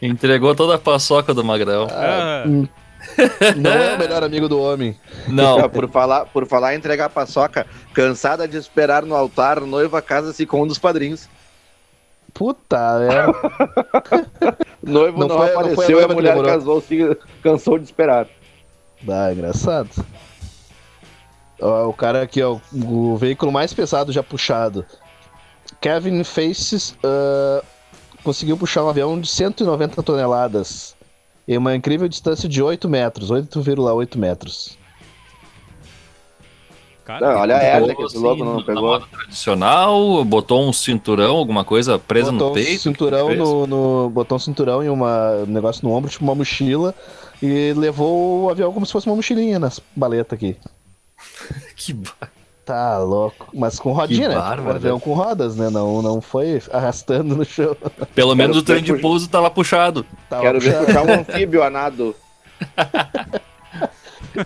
[0.01, 1.87] Entregou toda a paçoca do Magrão.
[1.91, 2.43] Ah,
[3.55, 4.97] Não é o melhor amigo do homem.
[5.27, 10.45] Não, por, falar, por falar em entregar paçoca, cansada de esperar no altar, noiva casa-se
[10.45, 11.29] com um dos padrinhos.
[12.33, 14.55] Puta, é.
[14.81, 17.77] Noivo Não não, foi- não foi a apareceu e a que mulher casou, se cansou
[17.77, 18.27] de esperar.
[19.01, 19.89] Dá, engraçado.
[21.61, 24.85] Ó, o cara aqui, ó, o veículo mais pesado já puxado.
[25.79, 27.61] Kevin Faces ah,
[28.23, 30.95] conseguiu puxar um avião de 190 toneladas
[31.47, 34.77] em uma incrível distância de 8 metros, 8,8 metros.
[37.03, 38.99] cara, Não, olha a herda que esse assim, louco não pegou.
[39.01, 42.71] tradicional, botou um cinturão, alguma coisa presa botou no peito.
[42.75, 46.35] um cinturão no, no- botou um cinturão e uma um negócio no ombro, tipo uma
[46.35, 46.93] mochila,
[47.41, 50.55] e levou o avião como se fosse uma mochilinha nas baletas aqui.
[51.75, 52.29] Que ba-
[52.71, 53.49] Tá louco.
[53.53, 54.35] Mas com rodinha, né?
[54.35, 55.69] bárbaro, avião com rodas, né?
[55.69, 57.75] Não, não foi arrastando no chão.
[58.15, 60.05] Pelo menos Quero o trem de ver- pouso tá lá puxado.
[60.29, 60.85] Tava Quero ver puxado.
[60.85, 62.15] puxar um anfíbio a nado.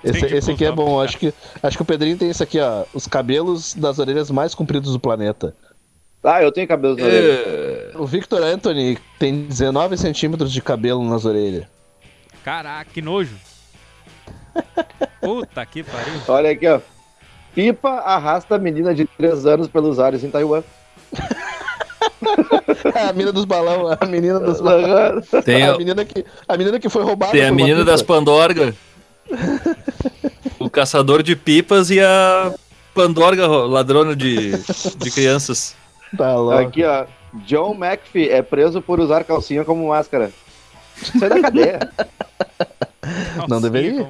[0.04, 1.04] Esse, esse aqui é bom, puxar.
[1.06, 2.86] acho que, acho que o Pedrinho tem esse aqui, ó.
[2.96, 5.56] Os cabelos das orelhas mais compridos do planeta.
[6.24, 7.34] Ah, eu tenho cabelo na orelha.
[7.46, 11.66] É, O Victor Anthony tem 19 centímetros de cabelo nas orelhas.
[12.44, 13.36] Caraca, que nojo.
[15.22, 16.14] Puta que pariu.
[16.28, 16.80] Olha aqui, ó.
[17.56, 20.62] Pipa arrasta menina de 3 anos pelos ares em Taiwan.
[23.10, 25.22] a menina dos balão, a menina dos balão.
[25.44, 27.32] Tem, A a- menina que, a menina que foi roubada.
[27.32, 28.76] tem a menina das Pandorga.
[30.60, 32.54] o caçador de pipas e a
[32.94, 34.52] Pandorga ro- ladrona de,
[34.98, 35.76] de crianças.
[36.18, 36.58] Tá louco.
[36.60, 37.06] Aqui, ó.
[37.46, 40.32] John McPhee é preso por usar calcinha como máscara.
[41.20, 41.80] Sai da cadeia.
[43.50, 44.08] Não deveria.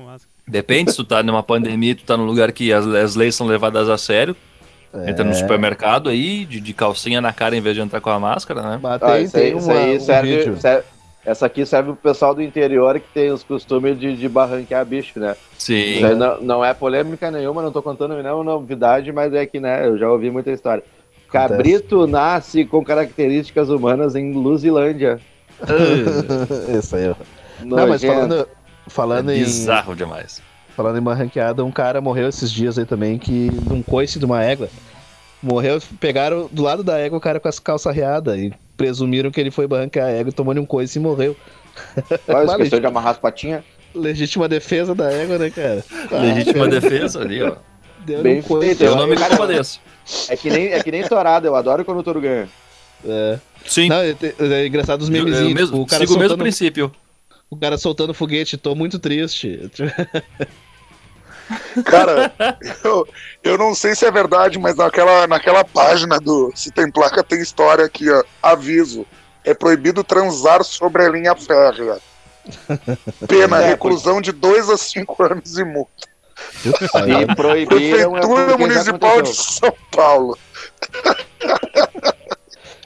[0.47, 3.47] Depende, se tu tá numa pandemia, tu tá num lugar que as, as leis são
[3.47, 4.35] levadas a sério.
[5.07, 5.33] Entra no É.
[5.33, 8.79] supermercado aí, de, de calcinha na cara em vez de entrar com a máscara, né?
[8.81, 10.57] Mas Ah, tem, isso aí, tem isso uma, aí um serve, vídeo.
[10.57, 10.83] serve-
[11.25, 15.19] Essa aqui serve pro pessoal do interior que tem os costumes de, de barranquear bicho,
[15.19, 15.35] né?
[15.57, 15.75] Sim.
[16.05, 19.87] Isso não, não é polêmica nenhuma, não tô contando nenhuma novidade, mas é que, né,
[19.87, 20.83] eu já ouvi muita história.
[21.31, 25.19] Cabrito nasce com características humanas em Luzilândia.
[26.77, 27.15] Isso aí, ó.
[27.63, 28.47] Não, mas falando,
[28.87, 29.43] falando é em.
[29.43, 30.41] bizarro demais.
[30.75, 34.25] Falando em uma ranqueada, um cara morreu esses dias aí também, que num coice de
[34.25, 34.69] uma égua.
[35.41, 39.39] Morreu, pegaram do lado da égua o cara com as calças arreadas e presumiram que
[39.39, 41.35] ele foi barrancar a égua e tomou um coice e morreu.
[42.27, 43.63] Olha, esqueceu de amarrar as patinhas.
[43.93, 45.83] Legítima defesa da égua, né, cara?
[46.11, 47.55] Legítima defesa ali, ó.
[48.05, 48.67] Deu Bem um coice.
[48.67, 48.83] feito.
[48.83, 49.79] Eu não me Cara, compadeço.
[50.29, 52.47] É que nem, é que nem torada, eu adoro quando o touro ganha.
[53.07, 53.39] É.
[53.65, 53.89] Sim.
[53.89, 55.53] Não, é, é engraçado os eu, eu memezinhos.
[55.53, 56.91] mesmo, tipo, o, cara sigo o mesmo princípio.
[57.49, 59.71] O cara soltando foguete, tô muito triste.
[61.85, 62.33] Cara,
[62.83, 63.07] eu,
[63.43, 67.39] eu não sei se é verdade, mas naquela, naquela página do Se Tem Placa tem
[67.39, 68.23] história aqui, ó.
[68.41, 69.05] Aviso.
[69.43, 71.99] É proibido transar sobre a linha férrea.
[73.27, 76.07] Pena, É, reclusão de 2 a 5 anos e multa.
[76.65, 79.33] E proibiram é Prefeitura já Municipal de.
[79.33, 80.37] São Paulo.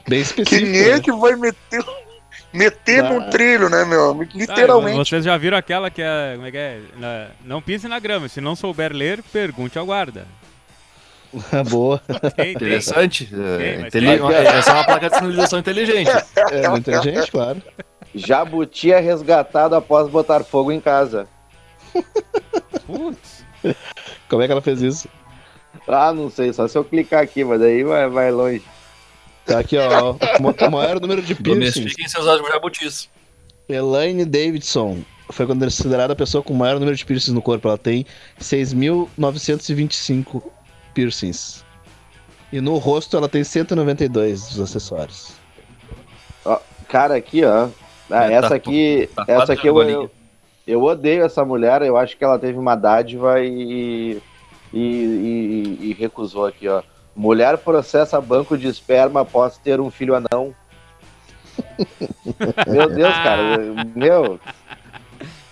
[0.08, 0.70] Bem específico.
[0.70, 1.00] Quem é né?
[1.00, 1.84] que vai meter,
[2.52, 3.12] meter Ah.
[3.12, 4.10] no trilho, né, meu?
[4.20, 4.96] Ah, Literalmente.
[4.98, 6.32] vocês já viram aquela que é.
[6.34, 6.80] Como é que é?
[7.44, 8.28] Não pise na grama.
[8.28, 10.26] Se não souber ler, pergunte ao guarda.
[11.70, 11.98] Boa.
[12.08, 12.50] Tem, tem.
[12.52, 13.28] Interessante.
[13.32, 14.46] É, Tem, mas inteli- tem.
[14.46, 16.10] Essa é uma placa de sinalização inteligente.
[16.50, 17.62] É muito inteligente, claro.
[18.12, 21.28] Jabuti é resgatado após botar fogo em casa.
[22.86, 23.44] Putz.
[24.28, 25.08] Como é que ela fez isso?
[25.86, 28.62] Ah, não sei, só se eu clicar aqui, mas daí vai, vai longe.
[29.46, 30.14] Tá aqui, ó.
[30.66, 31.74] O maior número de piercings.
[31.74, 33.08] Domestiquem seus jabutis.
[33.68, 34.98] Elaine Davidson
[35.30, 37.68] foi considerada a pessoa com o maior número de piercings no corpo.
[37.68, 38.04] Ela tem
[38.40, 40.42] 6.925
[40.94, 41.64] piercings.
[42.52, 45.32] E no rosto ela tem 192 dos acessórios.
[46.88, 47.68] Cara, aqui, ó.
[48.10, 49.08] Ah, É, essa tá- aqui.
[49.14, 50.10] tá essa aqui eu, eu,
[50.66, 51.82] eu odeio essa mulher.
[51.82, 54.20] Eu acho que ela teve uma dádiva e.
[54.72, 56.80] E, e- e recusou aqui, ó.
[57.20, 60.54] Mulher processa banco de esperma após ter um filho anão.
[62.66, 63.58] Meu Deus, cara.
[63.94, 64.40] Meu.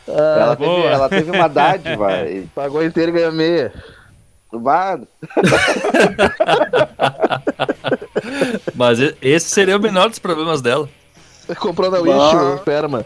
[0.06, 2.26] ela, teve, ela teve uma dádiva.
[2.26, 3.70] e- Pagou inteiro e ganhou meia.
[4.50, 4.98] Vá,
[8.74, 10.88] Mas esse seria o menor dos problemas dela.
[11.58, 11.98] Comprou na.
[11.98, 13.04] Wish o esperma.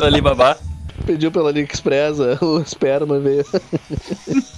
[0.00, 0.56] Alibaba.
[1.06, 3.44] Pediu pela AliExpress o esperma veio.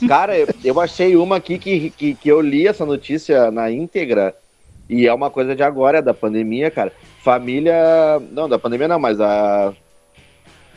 [0.06, 4.34] Cara, eu, eu achei uma aqui que, que, que eu li essa notícia na íntegra
[4.88, 6.92] e é uma coisa de agora, da pandemia, cara.
[7.22, 7.74] Família.
[8.30, 9.72] Não, da pandemia não, mas a.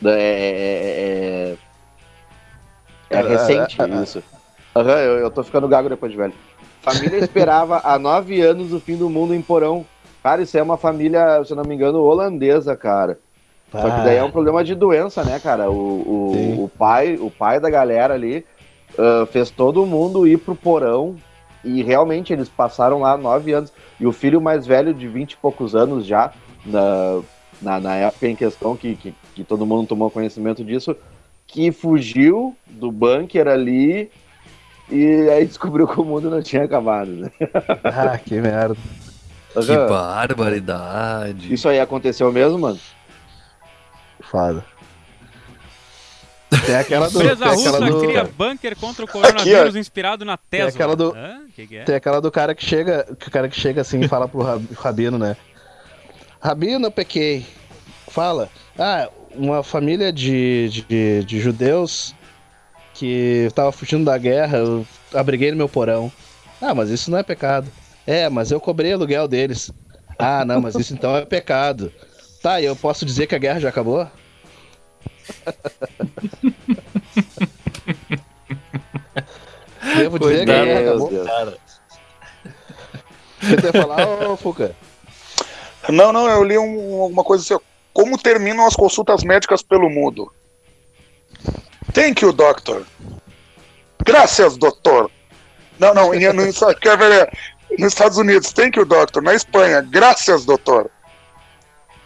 [0.00, 0.22] da- É,
[1.52, 1.56] é,
[3.10, 4.22] é, é recente isso.
[4.74, 6.34] Aham, eu, eu tô ficando gago depois de velho.
[6.82, 9.84] Família esperava há nove anos o fim do mundo em porão.
[10.22, 13.18] Cara, isso é uma família, se eu não me engano, holandesa, cara.
[13.70, 15.70] Só que daí é um problema de doença, né, cara?
[15.70, 18.44] O, o, o pai, o pai da galera ali
[18.98, 21.16] ah, fez todo mundo ir pro porão
[21.64, 23.72] e realmente eles passaram lá nove anos.
[23.98, 26.32] E o filho mais velho, de vinte e poucos anos já,
[26.64, 27.20] na,
[27.60, 30.96] na, na época em questão que, que, que todo mundo tomou conhecimento disso,
[31.46, 34.10] que fugiu do bunker ali
[34.90, 37.30] e aí descobriu que o mundo não tinha acabado, né?
[37.84, 38.76] Ah, que merda.
[39.66, 39.88] Que Aham.
[39.88, 41.52] barbaridade.
[41.52, 42.78] Isso aí aconteceu mesmo, mano?
[44.30, 44.64] Foda.
[46.66, 47.18] Tem aquela do.
[47.22, 50.68] Empresa Tem aquela russa do, cria bunker contra o coronavírus inspirado na Tesla.
[50.70, 51.42] aquela do- Hã?
[51.54, 51.84] Que que é?
[51.84, 53.04] tem aquela do cara que chega.
[53.18, 55.36] Que o cara que chega assim e fala pro rab- Rabino, né?
[56.40, 57.46] Rabino, eu pequei.
[58.08, 58.48] Fala.
[58.78, 62.14] Ah, uma família de, de, de judeus
[62.94, 66.10] que tava fugindo da guerra, eu abriguei no meu porão.
[66.60, 67.70] Ah, mas isso não é pecado.
[68.06, 69.70] É, mas eu cobrei aluguel deles.
[70.18, 71.92] Ah, não, mas isso então é pecado.
[72.42, 74.06] Tá, e eu posso dizer que a guerra já acabou?
[79.96, 81.08] Devo dizer que Cuidado, acabou?
[81.10, 81.26] Deus.
[81.26, 81.58] Cara,
[83.40, 84.76] Você quer falar, ô Fuca?
[85.88, 87.64] Não, não, eu li um- alguma coisa assim.
[87.92, 90.30] Como terminam as consultas médicas pelo mundo?
[91.92, 92.84] Thank you, doctor.
[94.04, 95.10] Graças, doutor.
[95.78, 96.42] Não, não, em, no,
[96.80, 97.30] quer ver,
[97.78, 99.22] nos Estados Unidos, thank you, doctor.
[99.22, 100.90] Na Espanha, graças, doutor.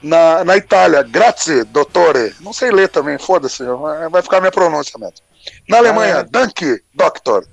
[0.05, 2.34] Na, na Itália, grazie, dottore.
[2.40, 5.14] Não sei ler também, foda-se, vai vai ficar minha pronúncia mesmo.
[5.68, 6.26] Na Alemanha, Ah.
[6.30, 7.46] danke, doctor.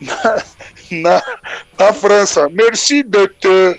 [0.00, 0.42] Na,
[0.90, 1.22] na,
[1.78, 3.78] na França, merci, doctor.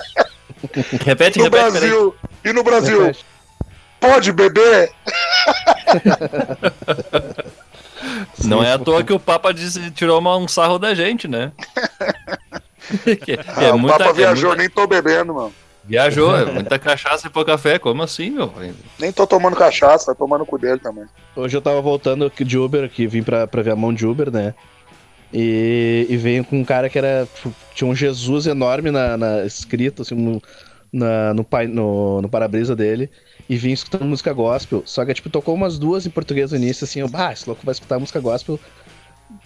[1.04, 1.70] repete, No repete, peraí.
[1.72, 2.14] Brasil,
[2.44, 3.24] e no Brasil, Repete.
[4.00, 4.90] pode beber?
[8.44, 11.52] Não é à toa que o Papa disse, tirou uma- um sarro da gente, né?
[13.24, 15.54] Que- Ah, é o muita- Papa é viajou, muita- nem tô bebendo, mano.
[15.90, 17.76] Viajou, é muita cachaça e pouco café.
[17.76, 18.52] Como assim, meu?
[18.96, 21.04] Nem tô tomando cachaça, vai tomando cu dele também.
[21.34, 24.06] Hoje eu tava voltando aqui de Uber, que vim pra, pra ver a mão de
[24.06, 24.54] Uber, né?
[25.32, 27.26] E, e veio com um cara que era.
[27.34, 30.40] tipo, Tinha um Jesus enorme na, na- escrito assim, no,
[30.92, 33.10] na- no, pai- no, no para-brisa dele.
[33.48, 34.84] E vim escutando música gospel.
[34.86, 37.62] Só que, tipo, tocou umas duas em português no início, assim, eu, bah, esse louco
[37.64, 38.60] vai escutar música gospel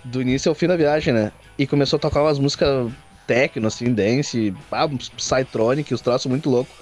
[0.04, 1.32] do início ao fim da viagem, né?
[1.58, 2.90] E começou a tocar umas músicas
[3.26, 6.74] techno, assim, dance, ah, psytronic, os troços muito loucos.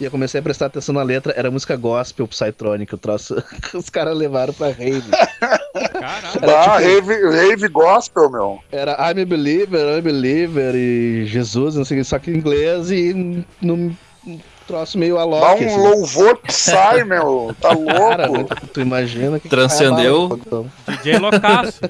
[0.00, 3.36] E eu comecei a prestar atenção na letra, era música gospel, psytronic, o troço.
[3.74, 5.10] Os caras levaram pra rave.
[5.10, 6.38] Caralho.
[6.42, 8.60] Era ah, tipo- rave, rave gospel, meu.
[8.72, 12.30] Era I'm a believer, I'm a believer e Jesus, não sei o que, só que
[12.30, 13.12] em inglês e
[13.60, 13.94] num
[14.24, 15.64] num troço meio Dá alok.
[15.64, 15.76] um assim.
[15.76, 17.54] louvor que sai, meu.
[17.60, 18.68] Tá Cara, louco.
[18.68, 20.40] tu imagina que Transcendeu.
[20.86, 20.92] que.
[21.02, 21.80] DJ Loucaço.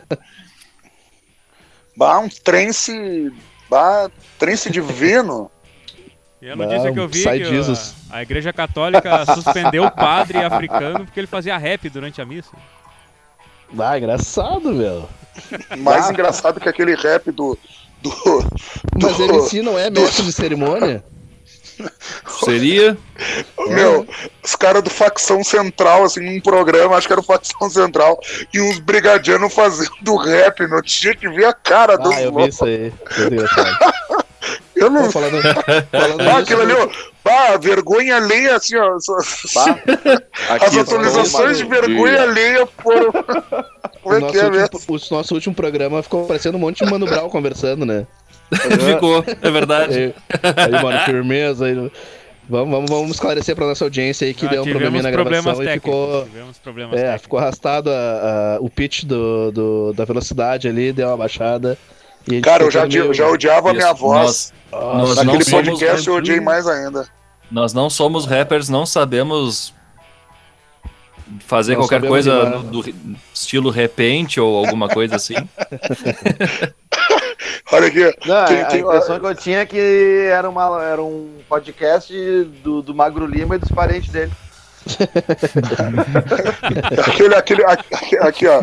[1.97, 3.33] Dá um trance.
[3.71, 5.51] Dá trance divino.
[6.43, 7.95] E a notícia Não, que eu vi sai que Jesus.
[8.11, 12.51] a, a igreja católica suspendeu o padre africano porque ele fazia rap durante a missa.
[13.79, 15.09] Ah, engraçado, meu.
[15.79, 17.57] Mais engraçado que aquele rap do.
[18.03, 18.11] do,
[19.01, 21.05] Mas do- ele em si não é mestre de cerimônia?
[22.45, 22.97] Seria.
[23.68, 24.07] Meu,
[24.43, 28.18] os caras do Facção Central, assim, num programa, acho que era o Facção Central,
[28.53, 32.37] e uns brigadianos fazendo rap, não tinha que ver a cara dos Ah, eu vi
[32.39, 32.55] loucos.
[32.55, 32.93] isso aí.
[34.76, 35.43] Eu não Pô, falando,
[35.93, 36.89] falando Ah, aquilo ali, ó.
[37.22, 38.97] Ah, vergonha alheia, assim, ó.
[39.55, 39.78] Bah,
[40.66, 43.12] As atualizações de vergonha alheia foram.
[43.12, 44.81] Como o é nosso, que é último, mesmo?
[44.89, 48.07] o nosso último programa ficou parecendo um monte de Mano Brown conversando, né?
[48.94, 49.94] Ficou, é verdade.
[49.96, 50.14] Aí,
[50.74, 51.66] aí, mano, firmeza.
[51.66, 51.74] Aí,
[52.48, 55.53] vamos, vamos, vamos esclarecer pra nossa audiência aí que Ah, deu um probleminha na gravação
[55.62, 55.90] e técnicos.
[55.90, 56.24] ficou.
[56.24, 57.22] Tivemos problemas É, técnicos.
[57.22, 61.78] ficou arrastado a- a- o pitch do, do- da velocidade ali, deu uma baixada.
[62.28, 64.53] e Cara, eu ficou já, meio- já odiava a minha voz.
[64.72, 67.07] Nossa, nós Naquele podcast eu odiei mais ainda.
[67.51, 69.72] Nós não somos rappers, não sabemos
[71.46, 72.94] fazer Não qualquer sabemos coisa do, do
[73.32, 75.34] estilo repente ou alguma coisa assim.
[77.72, 78.05] Olha aqui.
[78.26, 82.12] Não, Tem- a tem- impressão que eu tinha é que era, uma, era um podcast
[82.62, 84.32] do, do Magro Lima e dos parentes dele.
[87.07, 88.61] Aquele, aquele, aqui, aqui, ó.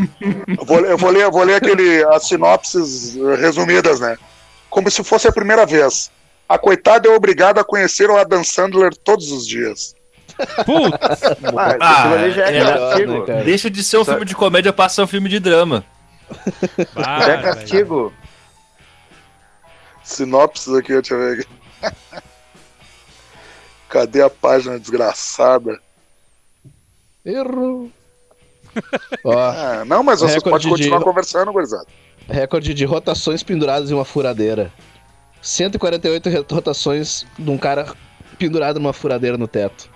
[0.57, 4.17] Eu vou, eu vou ler, eu vou ler aquele, as sinopses eh, resumidas, né?
[4.69, 6.11] Como se fosse a primeira vez.
[6.49, 9.95] A coitada é obrigada a conhecer o Adam Sandler todos os dias.
[10.65, 11.23] Putz,
[11.55, 13.25] Ah, Ah, aquilo ali já é, é, castigo.
[13.45, 15.84] Deixa de ser um filme de comédia, passa a ser um filme de drama.
[16.95, 18.13] Já é velho.
[20.08, 22.22] Sinopses aqui, deixa eu ver aqui.
[23.89, 25.80] Cadê a página desgraçada?
[27.26, 27.91] Erro.
[29.24, 31.86] Ó, Ah, não, mas Recorde podem continuar de- conversando, gurizada.
[32.30, 34.72] recorde de rotações penduradas em uma furadeira.
[35.41, 37.93] 148 re- rotações de um cara
[38.38, 39.89] pendurado numa furadeira no teto.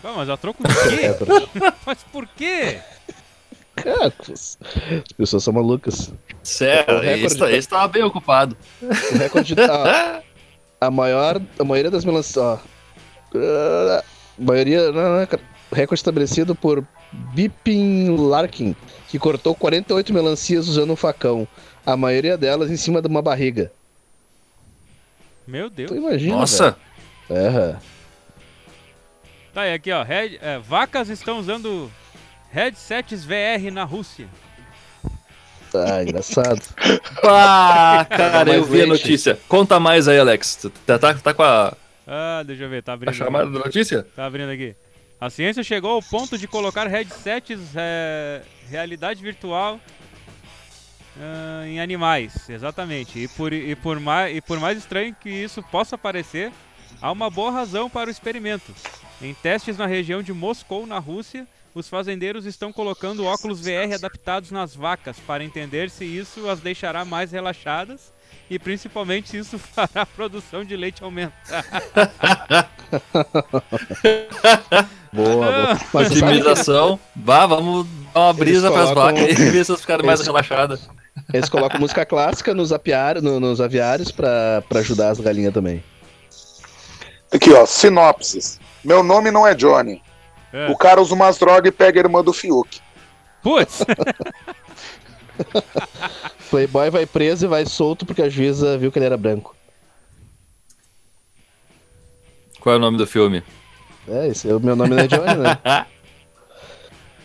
[0.00, 0.96] Pô, mas a troco de quê?
[1.08, 1.48] Recorde.
[1.86, 2.80] mas por quê?
[3.76, 4.56] Cara, as
[5.16, 6.12] pessoas são malucas.
[6.42, 8.56] Sério, esse, tá- de- esse tava bem ocupado.
[8.82, 9.54] O recorde.
[9.58, 10.20] ó,
[10.80, 11.40] a maior.
[11.58, 12.36] A maioria das melancias.
[12.36, 12.58] Ó.
[13.34, 14.04] A
[14.38, 14.92] maioria.
[14.92, 15.28] Não, não,
[15.72, 18.76] recorde estabelecido por Bipin Larkin,
[19.08, 21.46] que cortou 48 melancias usando um facão.
[21.84, 23.72] A maioria delas em cima de uma barriga.
[25.46, 25.90] Meu Deus.
[25.90, 26.36] Tu imagina.
[26.36, 26.76] Nossa,
[27.28, 27.46] velho.
[27.58, 27.76] É.
[29.52, 30.02] Tá aí, aqui, ó.
[30.02, 31.90] Head- é, vacas estão usando
[32.54, 34.28] headsets VR na Rússia.
[35.74, 36.62] Ah, engraçado.
[37.20, 39.36] pá, cara, eu vi a notícia.
[39.48, 40.68] Conta mais aí, Alex.
[40.86, 41.76] Tá, tá, tá com a,
[42.06, 43.10] Ah, deixa eu ver, tá abrindo.
[43.10, 44.06] a chamada da notícia?
[44.14, 44.76] Tá abrindo aqui.
[45.20, 49.80] A ciência chegou ao ponto de colocar headsets é, realidade virtual
[51.18, 53.18] ah, em animais, exatamente.
[53.18, 56.52] E por, e, por mais, e por mais estranho que isso possa parecer,
[57.02, 58.72] há uma boa razão para o experimento.
[59.20, 64.50] Em testes na região de Moscou, na Rússia, os fazendeiros estão colocando óculos VR adaptados
[64.50, 68.12] nas vacas para entender se isso as deixará mais relaxadas
[68.48, 71.64] e principalmente se isso fará a produção de leite aumentar.
[75.12, 75.80] Boa, boa.
[75.92, 76.98] Mas que Otimização.
[77.14, 80.88] Bah, vamos dar uma brisa pras colocam- vacas e ver se elas ficarem mais relaxadas.
[81.32, 85.82] eles colocam música clássica nos, apiários, no- nos aviários pra, pra ajudar as galinhas também.
[87.32, 88.58] Aqui, ó, sinopses.
[88.84, 90.02] Meu nome não é Johnny.
[90.54, 90.70] É.
[90.70, 92.80] O cara usa umas drogas e pega a irmã do Fiuk.
[93.42, 93.84] Putz!
[96.48, 99.56] Playboy vai preso e vai solto porque a juíza viu que ele era branco.
[102.60, 103.42] Qual é o nome do filme?
[104.06, 105.58] É, esse é o meu nome não é Johnny, né?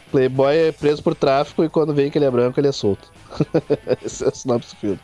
[0.10, 3.12] Playboy é preso por tráfico e quando vem que ele é branco, ele é solto.
[4.04, 5.00] Esse é o sinopse do filme.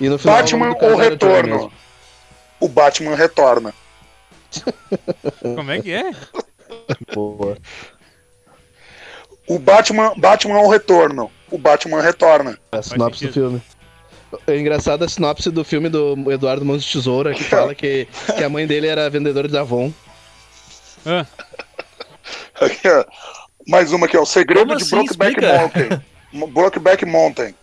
[0.00, 1.70] E no final, o Batman ou Retorno?
[2.58, 3.74] O Batman retorna.
[5.42, 6.10] Como é que é?
[7.14, 7.56] Boa.
[9.46, 11.30] O Batman, Batman ou Retorno?
[11.50, 12.56] O Batman retorna.
[12.70, 13.62] É a sinopse do filme.
[14.46, 18.44] É engraçado a sinopse do filme do Eduardo Mãos de Tesoura, que fala que, que
[18.44, 19.92] a mãe dele era vendedora de Avon.
[21.04, 21.26] Ah,
[22.60, 23.04] Aqui, ó.
[23.66, 24.22] Mais uma aqui, ó.
[24.22, 24.94] O segredo Como de assim?
[24.96, 25.40] Brokeback.
[25.40, 26.02] Mountain.
[26.32, 27.54] Mo- Brokeback Mountain.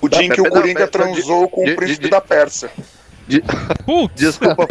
[0.00, 2.70] O dia em que o Coringa transou com o príncipe da Pérsia.
[3.84, 4.14] Putz!
[4.20, 4.66] Desculpa.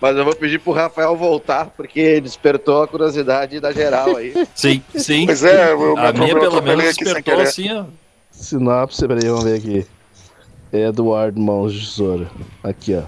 [0.00, 4.32] Mas eu vou pedir pro Rafael voltar, porque despertou a curiosidade da geral aí.
[4.54, 5.26] Sim, sim.
[5.26, 7.84] Pois é, eu A minha, pelo atropelei menos, despertou assim, ó.
[8.30, 9.86] Sinopse, peraí, vamos ver aqui.
[10.72, 12.30] Eduardo Mãos de Tesoura.
[12.62, 13.02] Aqui, ó.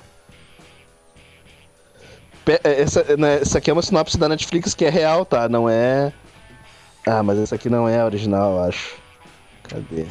[2.45, 5.49] Pe- é, Essa, né, essa aqui é uma sinopse da Netflix que é real, tá?
[5.49, 6.13] Não é.
[7.07, 8.95] Ah, mas essa aqui não é a original, eu acho.
[9.65, 10.07] Cadê?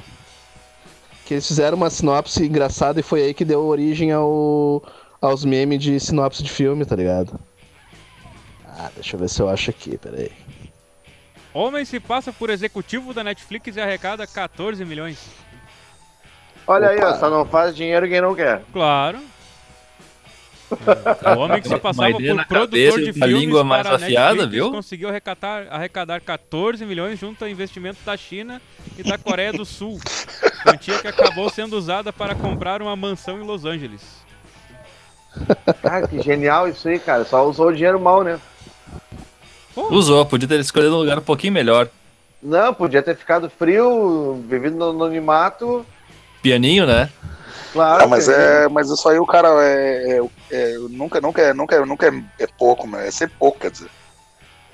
[1.29, 4.81] Que eles fizeram uma sinopse engraçada e foi aí que deu origem ao,
[5.21, 7.39] aos memes de sinopse de filme, tá ligado?
[8.65, 10.31] Ah, deixa eu ver se eu acho aqui, peraí.
[11.53, 15.19] Homem se passa por executivo da Netflix e arrecada 14 milhões.
[16.65, 17.11] Olha aí, Opa.
[17.11, 18.63] ó, só não faz dinheiro quem não quer.
[18.73, 19.19] Claro.
[21.35, 24.71] O homem que se passava por produtor de filmes língua mais afiada, Netflix viu?
[24.71, 28.61] conseguiu arrecadar, arrecadar 14 milhões junto a investimento da China
[28.97, 29.99] e da Coreia do Sul.
[30.63, 34.01] Quantia que acabou sendo usada para comprar uma mansão em Los Angeles.
[35.81, 37.23] Cara, que genial isso aí, cara.
[37.25, 38.39] Só usou o dinheiro mal, né?
[39.75, 41.87] Usou, podia ter escolhido um lugar um pouquinho melhor.
[42.41, 45.85] Não, podia ter ficado frio, vivido no anonimato.
[46.41, 47.09] Pianinho, né?
[47.71, 48.03] Claro.
[48.03, 51.75] Ah, mas é, mas isso aí o cara é, é- é- nunca, nunca, é- nunca,
[51.75, 53.07] é- nunca é, é pouco, né?
[53.07, 53.89] É ser pouco, quer dizer.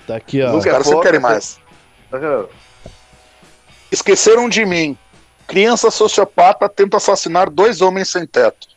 [0.07, 0.55] Tá aqui, ó.
[0.55, 1.59] Os é caras sempre querem mais.
[2.13, 2.45] Aham.
[3.91, 4.97] Esqueceram de mim.
[5.47, 8.67] Criança sociopata tenta assassinar dois homens sem teto.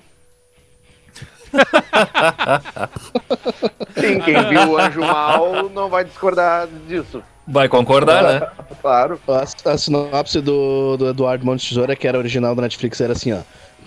[3.99, 7.23] Sim, quem viu o Anjo Mal não vai discordar disso.
[7.47, 8.47] Vai concordar, né?
[8.83, 9.19] Claro.
[9.27, 13.33] A, a sinopse do, do Eduardo Monte Tesoura, que era original do Netflix, era assim,
[13.33, 13.39] ó.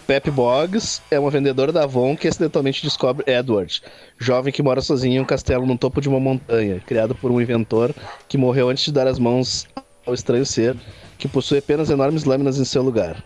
[0.07, 3.81] Pep Boggs é uma vendedora da Avon que acidentalmente descobre Edward,
[4.17, 7.39] jovem que mora sozinho em um castelo no topo de uma montanha, criado por um
[7.39, 7.93] inventor
[8.27, 9.67] que morreu antes de dar as mãos
[10.05, 10.75] ao estranho ser,
[11.17, 13.23] que possui apenas enormes lâminas em seu lugar.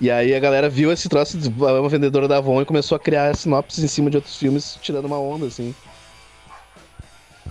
[0.00, 2.96] E aí a galera viu esse troço de é uma vendedora da Avon e começou
[2.96, 5.74] a criar sinopses em cima de outros filmes, tirando uma onda, assim.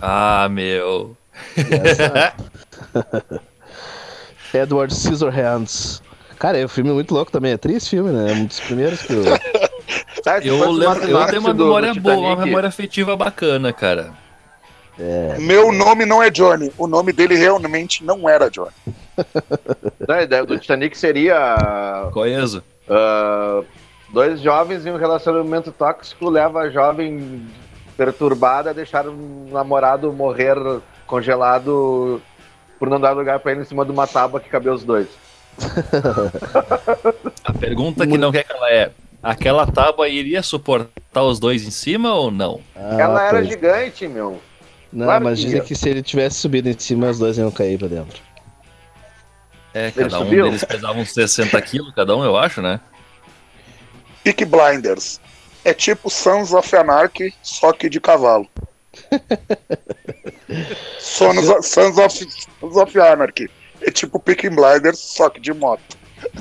[0.00, 1.16] Ah, meu.
[1.56, 2.34] Essa-
[4.54, 6.02] Edward Scissorhands.
[6.38, 7.52] Cara, é um filme muito louco também.
[7.52, 8.30] É triste filme, né?
[8.30, 9.22] É um dos primeiros que eu.
[10.44, 14.12] Eu, lembro, eu tenho uma do- memória do boa, uma memória afetiva bacana, cara.
[15.38, 16.70] Meu nome não é Johnny.
[16.76, 18.72] O nome dele realmente não era Johnny.
[20.06, 22.62] a ideia do Titanic seria Conheço.
[22.90, 23.62] ah,
[24.12, 27.46] dois jovens em um relacionamento tóxico leva a jovem
[27.96, 30.56] perturbada a deixar o namorado morrer
[31.06, 32.20] congelado
[32.78, 35.08] por não dar lugar pra ele em cima de uma tábua que cabia os dois.
[37.44, 38.90] A pergunta que não quer que ela é:
[39.22, 42.60] aquela tábua iria suportar os dois em cima ou não?
[42.74, 43.48] Ah, Ela era pois.
[43.48, 44.40] gigante, meu.
[44.92, 45.64] Não, claro mas que dizem ia.
[45.64, 48.20] que se ele tivesse subido em cima, os dois iam cair pra dentro.
[49.74, 50.44] É, cada um subiu?
[50.44, 52.80] deles pesava uns 60 quilos, cada um, eu acho, né?
[54.24, 55.20] Peak Blinders.
[55.64, 58.48] É tipo Sons of Anarchy, só que de cavalo.
[60.98, 62.14] Sons of, Sons of,
[62.60, 63.50] Sons of Anarchy.
[63.82, 65.96] É tipo Peak Blinders, só que de moto.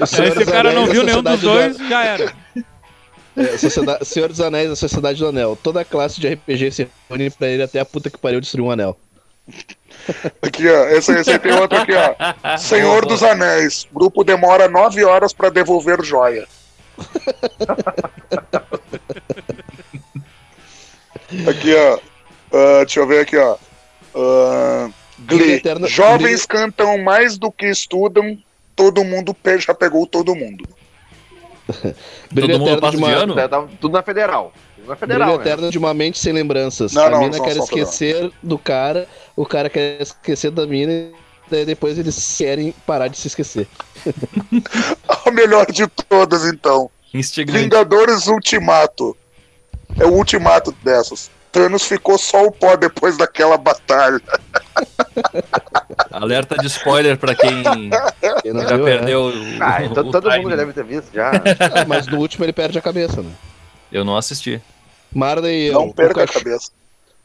[0.00, 2.32] Aí, se o cara não viu nenhum dos dois, já era.
[3.36, 5.58] É, Sociedade- Senhor dos Anéis, a Sociedade do Anel.
[5.60, 8.64] Toda a classe de RPG se reúne pra ele até a puta que pariu destruir
[8.64, 8.96] um anel.
[10.40, 10.86] Aqui, ó.
[10.88, 12.56] Esse, esse aí tem outro aqui, ó.
[12.56, 13.86] Senhor dos Anéis.
[13.92, 16.46] Grupo demora nove horas pra devolver joia.
[21.48, 21.98] aqui, ó.
[22.52, 23.56] Ah, deixa eu ver aqui, ó.
[24.14, 24.88] Ah,
[25.20, 25.52] Glee.
[25.54, 28.38] eterno- Jovens cantam mais do que estudam.
[28.76, 30.64] Todo mundo já pegou todo mundo.
[32.30, 33.34] Brilho Todo mundo eterno passa de de uma, ano?
[33.34, 34.52] Tá- tá tudo na federal.
[34.76, 35.28] Tudo na federal.
[35.28, 35.44] Brilho né?
[35.44, 36.92] eterno de uma mente sem lembranças.
[36.92, 40.92] Não, a não, mina só- quer esquecer do cara, o cara quer esquecer da mina,
[40.92, 41.12] e
[41.50, 43.66] daí depois eles querem parar de se esquecer.
[45.24, 46.90] A melhor de todas, então.
[47.12, 47.58] Instigante.
[47.58, 49.16] Vingadores Ultimato.
[49.98, 51.30] É o ultimato dessas.
[51.54, 54.20] Thanos ficou só o pó depois daquela batalha.
[56.10, 57.62] Alerta de spoiler pra quem
[58.42, 58.98] Quem não já viu, é.
[58.98, 60.50] perdeu o, Ah, o então todo mundo timing.
[60.50, 61.30] já deve ter visto já.
[61.30, 63.30] Ah, mas no último ele perde a cabeça, né?
[63.92, 64.60] Eu não assisti.
[65.14, 65.74] Marley e eu.
[65.74, 66.70] Não perca o a cabeça.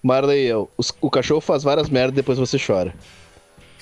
[0.03, 0.69] Marley e eu.
[0.77, 2.93] Os- o cachorro faz várias merdas e depois você chora.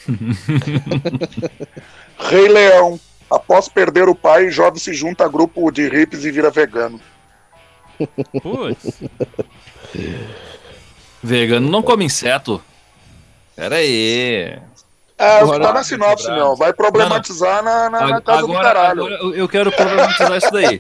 [2.18, 2.98] Rei Leão.
[3.30, 7.02] Após perder o pai, jovem se junta a grupo de hippies e vira vegano.
[8.42, 9.02] Putz.
[11.24, 12.62] Vegano não come inseto.
[13.56, 14.60] Pera aí.
[15.20, 16.56] É, Agora- tá na sinopse, meu.
[16.56, 19.06] Vai problematizar na, na, na casa do Agora, caralho.
[19.08, 20.80] agora eu- quero problematizar isso daí.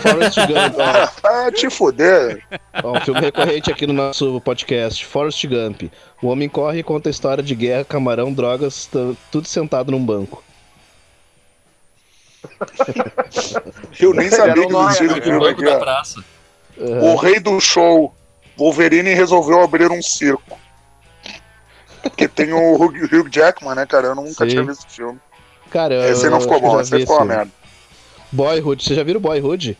[0.00, 0.78] Forrest Gump.
[0.78, 2.42] ó, Ah, te fuder.
[2.82, 5.04] ó, um filme recorrente aqui no nosso podcast.
[5.04, 5.82] Forrest Gump.
[6.22, 8.88] O homem corre e conta a história de guerra, camarão, drogas,
[9.30, 10.42] tudo sentado num banco.
[14.00, 15.64] Eu nem sabia um que esse No filme banco aqui.
[15.64, 15.80] da ó.
[16.76, 17.04] Praça.
[17.04, 18.14] O rei do show.
[18.56, 20.58] Wolverine resolveu abrir um circo.
[22.16, 24.08] Que tem o Hugh Jackman, né, cara?
[24.08, 24.48] Eu nunca Sim.
[24.48, 25.18] tinha visto esse filme.
[25.70, 27.50] Cara, eu, Esse aí não ficou bom, esse ficou uma merda.
[28.30, 28.84] Boyhood.
[28.84, 29.76] Vocês já viram Boyhood?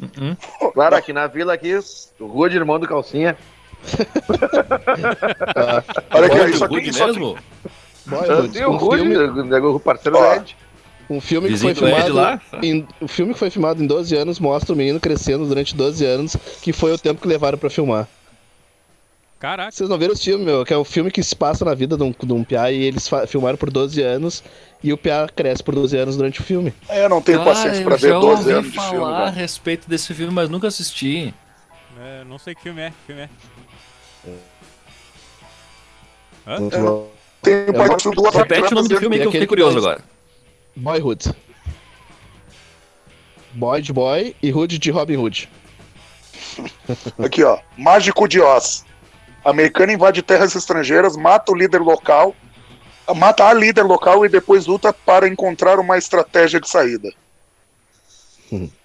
[0.00, 0.36] Uhum.
[0.72, 1.78] Claro, aqui na vila aqui,
[2.20, 3.36] o Rude, irmão do Calcinha.
[6.10, 7.12] Olha aqui, isso aqui, isso aqui.
[7.18, 7.38] mesmo?
[8.06, 8.52] Boyhood.
[8.52, 10.56] Tem o Um Rude, filme, o parceiro Ed.
[11.10, 12.14] Um filme que foi filmado.
[12.14, 12.40] lá?
[12.62, 16.04] Em, o filme que foi filmado em 12 anos mostra o menino crescendo durante 12
[16.04, 18.06] anos, que foi o tempo que levaram pra filmar.
[19.38, 19.70] Caraca.
[19.70, 20.64] Vocês não viram esse filme, meu?
[20.64, 22.82] Que é o filme que se passa na vida de um, de um piá e
[22.82, 24.42] eles filmaram por 12 anos
[24.82, 26.74] e o piá cresce por 12 anos durante o filme.
[26.88, 29.04] É, Eu não tenho paciência pra eu ver já 12 ouvi anos de falar filme.
[29.06, 29.30] a cara.
[29.30, 31.32] respeito desse filme, mas nunca assisti.
[32.00, 32.90] É, não sei que filme é.
[32.90, 33.28] Que filme é.
[36.46, 36.80] É.
[36.80, 37.08] bom.
[37.40, 40.02] Tem parte duas Repete o nome do filme que eu fiquei curioso que
[40.78, 41.34] Boyhood.
[43.52, 45.48] Boy de Boy e Hood de Robin Hood.
[47.22, 47.58] Aqui, ó.
[47.76, 48.84] Mágico de Oz.
[49.44, 52.34] Americano invade terras estrangeiras, mata o líder local
[53.14, 57.10] mata a líder local e depois luta para encontrar uma estratégia de saída.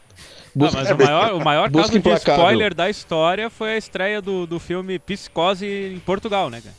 [0.55, 4.21] Ah, Busca- mas o maior, o maior caso de spoiler da história foi a estreia
[4.21, 6.75] do, do filme Psicose em Portugal, né, cara?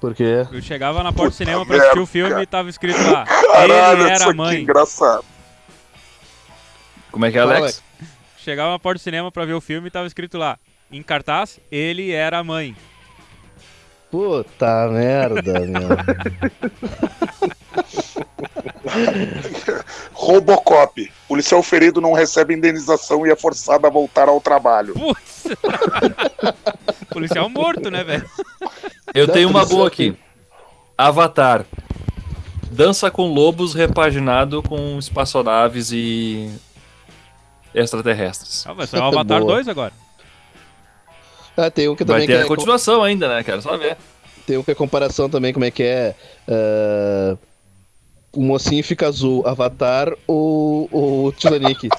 [0.00, 3.24] Porque Eu chegava na porta do cinema pra assistir o filme e tava escrito lá.
[3.24, 4.62] Caralho, ele era é mãe.
[4.62, 5.24] engraçado.
[7.10, 7.82] Como é que é, Alex?
[8.38, 10.58] Chegava na porta do cinema pra ver o filme e tava escrito lá.
[10.90, 12.76] Em cartaz, ele era a mãe.
[14.10, 15.88] Puta merda, meu.
[20.12, 21.12] Robocop.
[21.28, 24.94] Policial ferido não recebe indenização e é forçado a voltar ao trabalho.
[24.94, 25.44] Putz!
[27.12, 28.28] Policial morto, né, velho?
[29.14, 30.16] Eu Dá tenho uma boa aqui.
[30.96, 31.64] Avatar.
[32.70, 36.50] Dança com lobos repaginado com espaçonaves e
[37.74, 38.66] extraterrestres.
[38.66, 39.54] Ah, vai ser o Avatar Boa.
[39.54, 39.92] 2 agora.
[41.60, 43.42] Ah, tem um que Vai também ter que a é, continuação ainda, né?
[43.42, 43.96] Quero só ver.
[44.46, 46.14] tem um que é comparação também, como é que é.
[46.46, 47.36] ah,
[48.32, 51.88] o mocinho fica azul, Avatar ou o Titanic?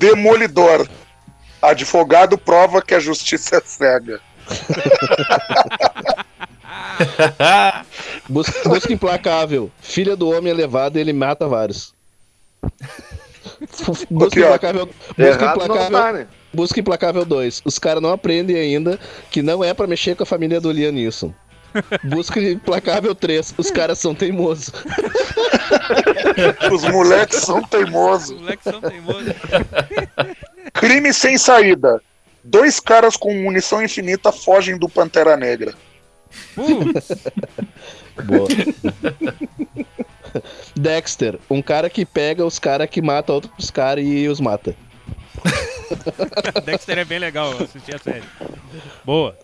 [0.00, 0.88] Demolidor.
[1.62, 4.20] Advogado prova que a justiça é cega.
[8.28, 9.70] Busca, busca implacável.
[9.80, 11.94] Filha do homem elevado, ele mata vários.
[14.10, 14.44] Busca ó.
[14.44, 14.86] implacável.
[15.16, 15.90] Busca implacável.
[15.90, 16.26] tá, né?
[16.52, 17.62] Busca Implacável 2.
[17.66, 18.98] Os caras não aprendem ainda
[19.30, 21.34] que não é pra mexer com a família do Liam Neeson.
[22.04, 23.54] Busca Implacável 3.
[23.58, 24.72] Os caras são teimosos.
[26.72, 28.40] Os moleques são Os teimosos.
[28.40, 29.34] moleques são teimosos.
[30.74, 32.00] Crime sem saída.
[32.42, 35.74] Dois caras com munição infinita fogem do Pantera Negra.
[36.54, 37.08] Putz,
[38.24, 38.48] Boa.
[40.74, 41.38] Dexter.
[41.50, 44.74] Um cara que pega os caras que mata outros caras e os mata.
[46.64, 48.24] Dexter é bem legal, assisti a série.
[49.04, 49.36] Boa.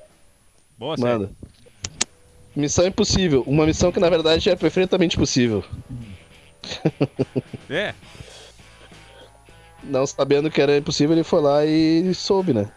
[0.78, 1.08] Boa série.
[1.10, 1.36] Mano.
[2.54, 3.42] Missão impossível.
[3.46, 5.64] Uma missão que na verdade é perfeitamente possível.
[7.68, 7.94] É,
[9.82, 12.70] Não sabendo que era impossível, ele foi lá e soube, né?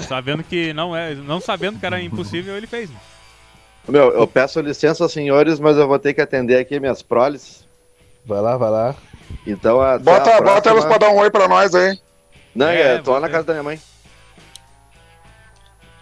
[0.00, 1.14] sabendo que não é.
[1.14, 2.90] Não sabendo que era impossível, ele fez.
[2.90, 2.96] né?
[3.88, 7.64] Meu, eu peço licença, senhores, mas eu vou ter que atender aqui minhas proles.
[8.24, 8.94] Vai lá, vai lá.
[9.46, 11.98] Então, até Bota, a bota elas pra dar um oi pra nós aí.
[12.54, 13.80] Não, É, é, tô lá na casa da minha mãe.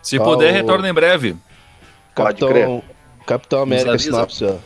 [0.03, 1.37] Se Tá, puder, o- retorna em breve.
[2.15, 2.83] Pode Capitão,
[3.27, 4.57] Capitão América, sinopse, ó.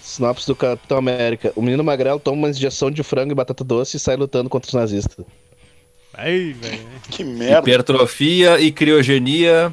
[0.00, 1.52] Sinopse do Capitão América.
[1.56, 4.68] O menino magrelo toma uma injeção de frango e batata doce e sai lutando contra
[4.68, 5.24] os nazistas.
[6.14, 6.86] Aí, velho.
[7.10, 7.58] Que merda.
[7.60, 9.72] Hipertrofia e criogenia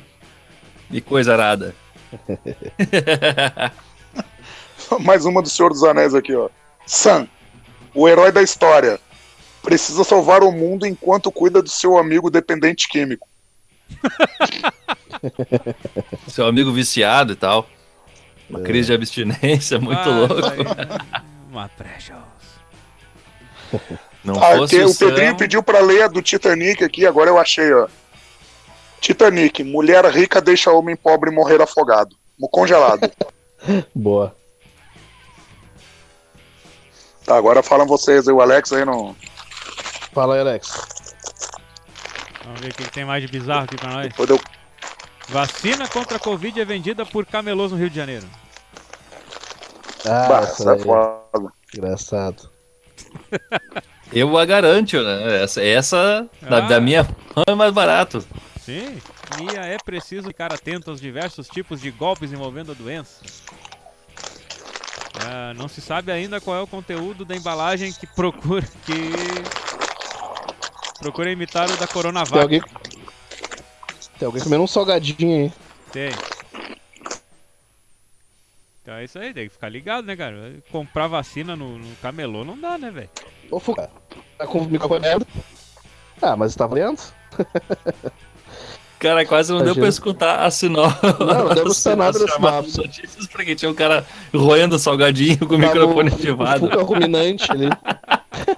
[0.91, 1.75] e coisa arada.
[5.01, 6.49] Mais uma do Senhor dos Anéis aqui, ó.
[6.85, 7.27] Sam,
[7.93, 8.99] o herói da história,
[9.61, 13.27] precisa salvar o mundo enquanto cuida do seu amigo dependente químico.
[16.27, 17.67] Seu amigo viciado e tal.
[18.49, 20.35] Uma crise de abstinência muito Ah, louco.
[21.49, 22.17] Uma precious.
[24.23, 27.37] Não Ah, fosse o Sam, Pedrinho pediu pra ler a do Titanic aqui, agora eu
[27.37, 27.87] achei, ó.
[28.99, 32.15] Titanic, mulher rica deixa homem pobre morrer afogado.
[32.51, 33.09] Congelado.
[33.93, 34.35] Boa.
[37.25, 39.15] tá, agora falam vocês aí, o Alex aí não.
[40.13, 40.71] Fala aí, Alex.
[42.45, 44.13] Vamos ver o que tem mais de bizarro aqui pra nós.
[44.29, 44.39] Eu-
[45.29, 48.25] Vacina contra a Covid é vendida por camelôs no Rio de Janeiro.
[50.05, 51.51] Ah, Bah, essa essa é foda.
[51.75, 52.49] Engraçado.
[54.13, 55.43] Eu a garanto, né?
[55.43, 56.61] Essa, essa da, Ah.
[56.61, 58.25] da minha mão é mais barato.
[58.67, 59.01] Sim,
[59.39, 63.23] e é preciso ficar atento aos diversos tipos de golpes envolvendo a doença.
[65.15, 69.45] Ah, não se sabe ainda qual é o conteúdo da embalagem que procura que
[70.99, 72.41] procura imitar o da Tem Coronavac.
[72.41, 72.61] alguém.
[74.19, 75.53] Tem alguém comendo um salgadinho aí.
[75.93, 76.13] Tem.
[78.81, 80.55] Então é isso aí, tem que ficar ligado, né, cara?
[80.73, 83.09] Comprar vacina no, no camelô não dá, né, velho?
[83.49, 83.89] Ô, Fuca.
[84.37, 85.25] Tá com o microfone aberto?
[86.21, 87.01] Ah, mas tá valendo?
[88.99, 90.97] Cara, quase não deu pra escutar a sinopse.
[91.03, 92.77] Não, não deu pra escutar nada da sinopse.
[92.77, 96.65] notícias porque tinha um cara roendo salgadinho com o Tava microfone o- ativado.
[96.79, 97.67] O ruminante ali.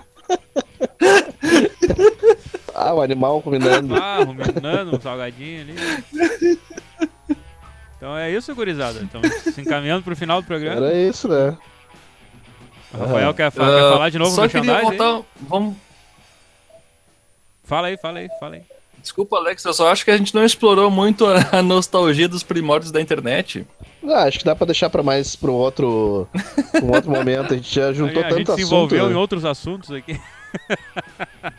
[2.73, 3.95] ah, o animal ruminando.
[3.95, 5.75] Ah, ruminando um salgadinho ali.
[7.97, 9.01] Então é isso, gurizada.
[9.01, 10.85] Estamos se encaminhando pro final do programa.
[10.87, 11.57] Era isso, né?
[12.93, 14.83] O Rafael quer, fa- Ah, quer falar de novo Só no queria aí?
[14.83, 15.21] voltar.
[15.41, 15.75] Vamos.
[17.65, 18.61] Fala aí, fala aí, fala aí.
[19.09, 22.43] Desculpa, Alex, eu só acho que a gente não explorou muito a a nostalgia dos
[22.43, 23.65] primórdios da internet.
[24.07, 26.27] Ah, acho que dá pra deixar pra mais pro outro,
[26.71, 27.53] pra um outro momento.
[27.53, 28.67] A gente já juntou a, a tanto gente se assunto.
[28.67, 29.13] envolveu né?
[29.13, 30.19] em outros assuntos aqui.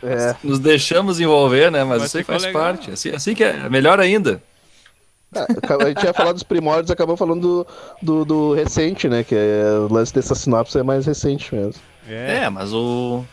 [0.01, 0.33] É.
[0.41, 1.83] Nos deixamos envolver, né?
[1.83, 2.61] Mas Mas isso aí faz legal.
[2.61, 2.91] parte.
[2.91, 4.41] Assim, assim que é melhor ainda.
[5.35, 5.45] Ah,
[5.83, 7.67] A gente ia falar dos primórdios, acabou falando do,
[8.01, 9.25] do, do recente, né?
[9.25, 11.81] Que é, o lance dessa sinopse é mais recente mesmo.
[12.07, 12.43] É.
[12.43, 13.25] É, mas o.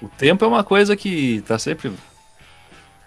[0.00, 1.92] O tempo é uma coisa que tá sempre.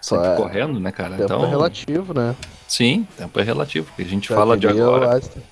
[0.02, 0.36] Sempre É.
[0.36, 1.10] correndo, né, cara?
[1.12, 1.44] Tempo então.
[1.44, 2.34] é relativo, né?
[2.68, 3.86] Sim, tempo é relativo.
[3.86, 5.14] Porque a gente Já fala de agora.
[5.14, 5.42] Einstein.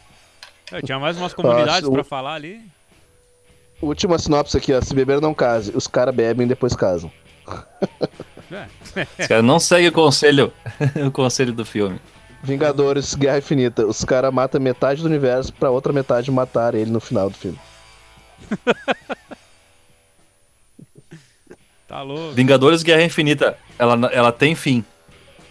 [0.73, 2.61] Eu tinha mais umas comunidades pra falar ali.
[3.81, 4.81] Última sinopse aqui, ó.
[4.83, 5.73] Se beber não case.
[5.75, 7.11] Os caras bebem e depois casam.
[8.53, 8.67] É.
[9.23, 10.53] Os caras não seguem o conselho,
[11.07, 12.01] o conselho do filme.
[12.43, 13.87] Vingadores, Guerra Infinita.
[13.87, 17.59] Os caras matam metade do universo pra outra metade matar ele no final do filme.
[21.91, 22.33] Tá louco.
[22.35, 24.85] Vingadores Guerra Infinita, ela, ela tem fim.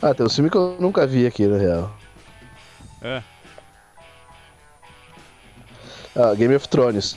[0.00, 1.92] ah, tem um filme que eu nunca vi aqui, na real.
[3.02, 3.20] É.
[6.14, 7.16] Ah, Game of Thrones.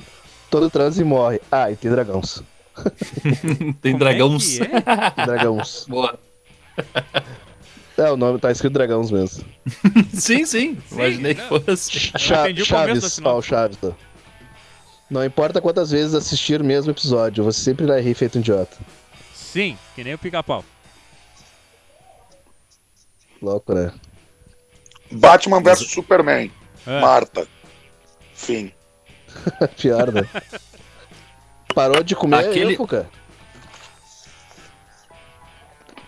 [0.49, 1.39] Todo transe morre.
[1.51, 2.41] Ah, e tem dragões.
[3.79, 4.59] tem Como dragões.
[4.59, 4.81] É que é?
[5.11, 5.85] Tem dragões.
[5.87, 6.17] Boa.
[7.95, 9.45] é, o nome tá escrito dragões mesmo.
[10.11, 10.79] Sim, sim.
[10.91, 11.49] Imaginei que não.
[11.49, 11.95] fosse.
[11.95, 13.21] O começo da Chaves, sinopse.
[13.23, 13.77] ó, o Chaves.
[13.83, 14.14] ó.
[15.09, 18.75] Não importa quantas vezes assistir o mesmo episódio, você sempre irá rir feito um idiota.
[19.33, 20.63] Sim, que nem o pica-pau.
[23.41, 23.91] Louco, né?
[25.11, 26.51] Batman vs Superman.
[26.87, 26.99] É.
[27.01, 27.47] Marta.
[28.33, 28.71] Fim.
[29.77, 30.27] Pior, né?
[31.73, 32.87] Parou de comer Aquele- Aquele...
[32.87, 33.09] cara.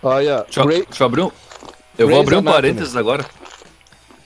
[0.02, 0.84] Olha, Deixa, eu- Grey...
[0.86, 1.30] deixa eu abrir um.
[1.96, 2.54] Eu vou abrir um Anatomy.
[2.62, 3.24] parênteses agora.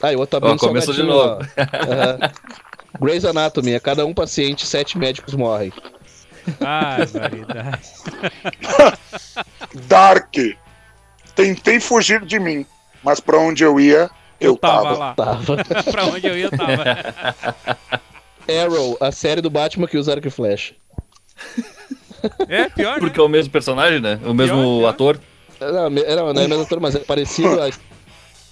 [0.02, 1.38] Ah, eu vou estar Ó, abrindo começou de novo.
[1.40, 1.42] ó.
[3.00, 5.72] Grey's Anatomy, a cada um paciente, sete médicos morrem.
[6.60, 7.80] Ai, variedade.
[9.86, 10.34] Dark.
[11.34, 12.66] Tentei fugir de mim,
[13.02, 14.92] mas pra onde eu ia, eu, tava.
[14.92, 15.14] lá.
[15.14, 15.56] Tava.
[15.90, 18.00] pra onde eu ia, eu tava.
[18.62, 20.74] Arrow, a série do Batman que usa arco e flecha.
[22.48, 23.00] É, pior, né?
[23.00, 24.18] Porque é o mesmo personagem, né?
[24.24, 24.88] O mesmo pior.
[24.88, 25.20] ator.
[25.60, 27.70] Não, não, não é mesmo ator, mas é parecido a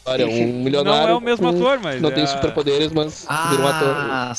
[0.01, 0.26] história.
[0.26, 1.03] Um milionário.
[1.03, 2.01] Não é o mesmo com- ator, mas.
[2.01, 3.88] Não é tem a- superpoderes, mas vira um ator.
[3.96, 4.32] Ah,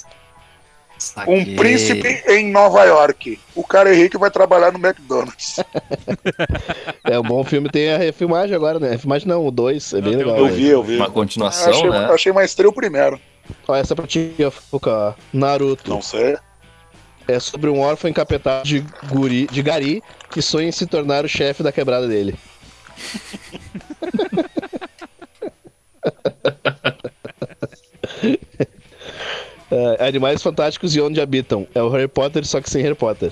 [1.27, 3.39] Um príncipe em Nova York.
[3.55, 5.55] O cara é rico e vai trabalhar no McDonald's.
[7.03, 8.91] É um bom filme, tem a refilmagem agora, né?
[8.91, 10.37] Refilmagem não, o 2, é bem o legal.
[10.37, 10.51] Eu né?
[10.51, 10.95] vi, eu vi.
[10.95, 12.05] Uma continuação, achei, né?
[12.05, 13.19] achei mais o primeiro.
[13.67, 14.33] Ó, essa pra ti,
[14.71, 15.13] ó.
[15.33, 15.89] Naruto.
[15.89, 16.37] Não sei.
[17.27, 21.27] É sobre um órfão encapetado de, guri, de gari que sonha em se tornar o
[21.27, 22.35] chefe da quebrada dele.
[29.71, 31.65] É, Animais Fantásticos e Onde Habitam.
[31.73, 33.31] É o Harry Potter, só que sem Harry Potter.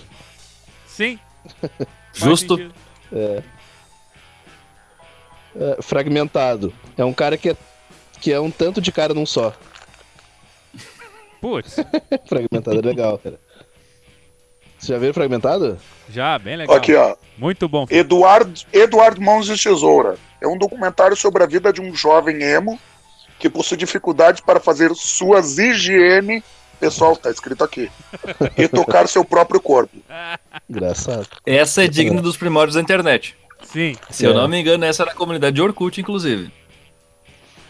[0.87, 1.19] Sim.
[2.15, 2.55] Justo.
[2.55, 2.73] sentido.
[3.11, 3.43] É,
[5.81, 6.73] fragmentado.
[6.97, 7.57] É um cara que é,
[8.21, 9.53] que é um tanto de cara num só.
[11.41, 11.75] Putz,
[12.25, 13.37] fragmentado é legal, cara.
[14.77, 15.77] Você já viu Fragmentado?
[16.09, 16.77] já, bem legal.
[16.77, 17.17] Aqui, ó.
[17.37, 17.85] Muito bom.
[17.89, 20.17] Eduardo, Eduardo Mãos de Tesoura.
[20.41, 22.79] É um documentário sobre a vida de um jovem emo
[23.37, 26.43] que possui dificuldade para fazer suas higiene.
[26.79, 27.91] Pessoal, tá escrito aqui.
[28.57, 29.97] E tocar seu próprio corpo.
[30.69, 31.27] Engraçado.
[31.45, 33.35] Essa é digna dos primórdios da internet.
[33.63, 33.97] Sim.
[34.09, 34.33] Se eu É.
[34.33, 36.51] não me engano, essa era a comunidade de Orkut, inclusive.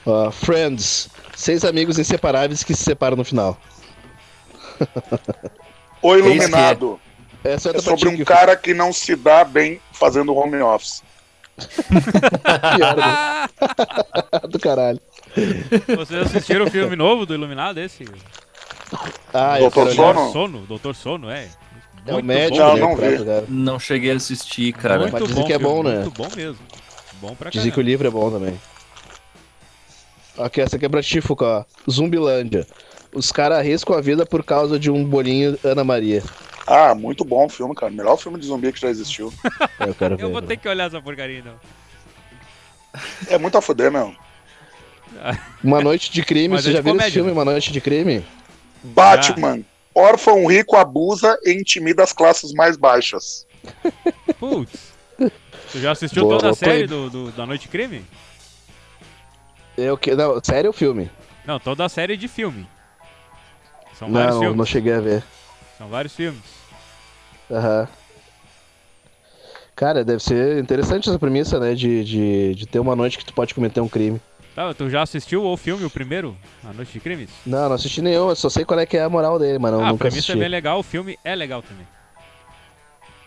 [0.05, 1.09] Ó, Friends.
[1.36, 3.57] Seis amigos inseparáveis que se separam no final.
[6.01, 6.99] O Iluminado.
[7.43, 11.01] Essa é É pra sobre um cara que não se dá bem fazendo home office.
[12.76, 13.47] pior, né?
[14.49, 14.99] do caralho.
[15.95, 18.05] Vocês assistiram o filme novo do Iluminado, esse?
[19.34, 19.93] Ah, eu Doutor.
[19.93, 20.32] Sono?
[20.32, 21.47] Sono, Doutor Sono, é.
[22.05, 22.82] É o Muito médico, Não, né?
[22.82, 23.26] não trata vi.
[23.26, 23.45] cara.
[23.49, 24.99] Não cheguei a assistir, cara.
[24.99, 25.99] Muito Mas dizem bom que é bom, filme, né?
[26.03, 26.60] Muito bom mesmo.
[27.22, 28.60] Bom pra Dizem que o livro é bom também.
[30.38, 31.64] Aqui, essa aqui é pra ti, Fuca, ó.
[31.91, 32.66] Zumbilândia.
[33.14, 36.24] Os caras arriscam a vida por causa de um bolinho Ana Maria.
[36.72, 37.91] Ah, muito bom o filme, cara.
[37.91, 39.34] Melhor filme de zumbi que já existiu.
[39.80, 40.24] É, eu quero ver.
[40.24, 40.47] Eu vou né?
[40.47, 41.55] ter que olhar essa porcaria, então.
[43.28, 44.16] É muito a fuder, meu.
[45.63, 47.33] Uma Noite de Crime, Mas você é já de viu esse comédia, filme, né?
[47.36, 48.24] Uma Noite de Crime?
[48.83, 49.62] Batman.
[49.96, 53.47] Órfão rico abusa e intimida as classes mais baixas.
[54.39, 54.93] Putz.
[55.71, 58.05] Tu já assistiu Boa, toda a série do, do- da Noite Crime?
[59.75, 60.16] Eu que...
[60.16, 61.09] Não, sério o filme?
[61.46, 62.67] Não, toda a série de filme.
[63.97, 64.58] São vários Não, filmes.
[64.58, 65.24] não cheguei a ver.
[65.78, 66.59] São vários filmes.
[67.51, 67.88] Aham.
[69.76, 71.74] Cara, deve ser interessante essa premissa, né?
[71.74, 74.20] De, de, de ter uma noite que tu pode cometer um crime.
[74.54, 76.36] Tá, tu já assistiu o filme, o primeiro?
[76.66, 77.30] A Noite de Crimes?
[77.46, 79.71] Não, não assisti nenhum, eu só sei qual é que é a moral dele, mas
[79.71, 80.32] não, ah, a nunca premissa assisti.
[80.34, 81.88] é bem legal, o filme é legal também.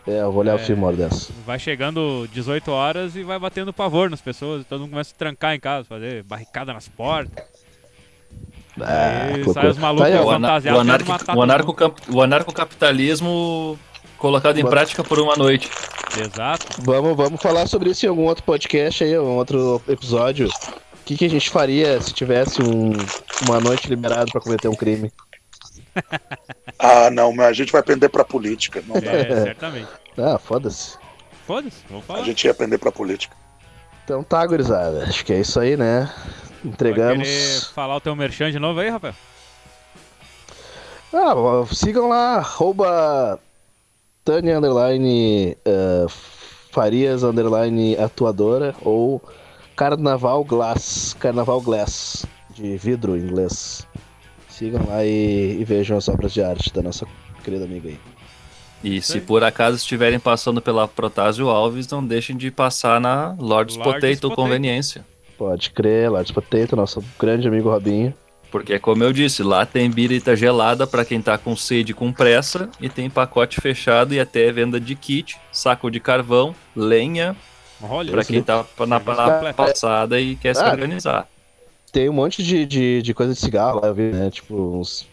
[0.06, 0.62] É, eu vou olhar o É.
[0.62, 1.32] filme uma hora dessa.
[1.46, 4.66] Vai chegando 18 horas e vai batendo pavor nas pessoas.
[4.66, 7.32] Todo mundo começa a trancar em casa, fazer barricada nas portas.
[8.80, 10.80] Ah, Aí sai os malucos Tá aí, O, ana- o, querendo
[11.40, 11.76] anarco,
[12.10, 13.78] o, o anarcocapitalismo
[14.22, 15.68] colocado em prática por uma noite.
[16.18, 16.80] Exato.
[16.82, 20.48] Vamos, vamos falar sobre isso em algum outro podcast aí, um outro episódio.
[20.48, 22.92] O que, que a gente faria se tivesse um-
[23.48, 25.12] uma noite liberada pra cometer um crime?
[26.78, 28.82] Ah, não, mas a gente vai pender pra política.
[28.88, 29.12] Não dá.
[29.12, 29.86] É, certamente.
[30.18, 30.96] Ah, foda-se.
[31.46, 32.24] Foda-se, vamos A falar.
[32.24, 33.36] gente ia pender pra política.
[34.04, 35.04] Então tá, gurizada.
[35.04, 36.10] Acho que é isso aí, né?
[36.64, 37.70] Entregamos.
[37.74, 39.14] falar o teu merchan de novo aí, Rafael?
[41.12, 41.34] Ah,
[41.72, 43.38] sigam lá, arroba
[44.24, 46.06] Tânia underline eh,
[46.70, 49.20] Farias underline atuadora ou
[49.76, 52.24] Carnaval Glass, Carnaval Glass,
[52.54, 53.86] de vidro em inglês.
[54.48, 57.06] Sigam lá e, e vejam as obras de arte da nossa
[57.42, 57.98] querida amiga aí.
[58.84, 63.76] E se por acaso estiverem passando pela Protásio Alves, não deixem de passar na Lord's
[63.76, 64.36] Lord's Potato Potato.
[64.36, 65.04] Conveniência.
[65.38, 68.14] Pode crer, Lordes Potato, nosso grande amigo Robinho.
[68.52, 72.12] Porque, como eu disse, lá tem birita gelada pra quem tá com sede e com
[72.12, 77.34] pressa, e tem pacote fechado e até venda de kit, saco de carvão, lenha,
[77.82, 81.26] Olha, pra quem tá na, na passada e quer se Ah, organizar.
[81.90, 84.30] Tem um monte de, de, de coisa de cigarro lá, eu vi, né?
[84.30, 85.08] Tipo, uns.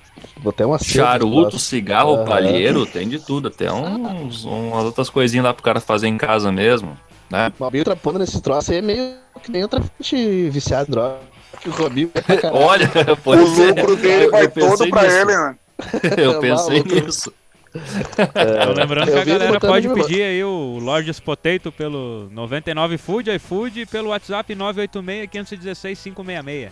[0.45, 3.47] Até uma Charuto, cigarro, palheiro, tem de tudo.
[3.47, 6.97] Até uns, umas outras coisinhas lá pro cara fazer em casa mesmo,
[7.31, 7.53] né?
[7.57, 11.19] O Robinho trapando nesse troço aí é meio que nem outra gente viciado em droga.
[11.61, 12.47] Que o Robinho é.
[12.47, 12.89] Olha,
[13.25, 15.15] O lucro dele Eu vai todo pra nisso.
[15.17, 15.55] ele, né?
[16.17, 16.95] Eu É pensei maluco.
[17.05, 17.33] nisso.
[17.71, 23.29] Então, lembrando que a galera pode de- pedir aí o Lords Potato pelo 99 Food,
[23.35, 26.71] iFood e pelo WhatsApp 986 516 566.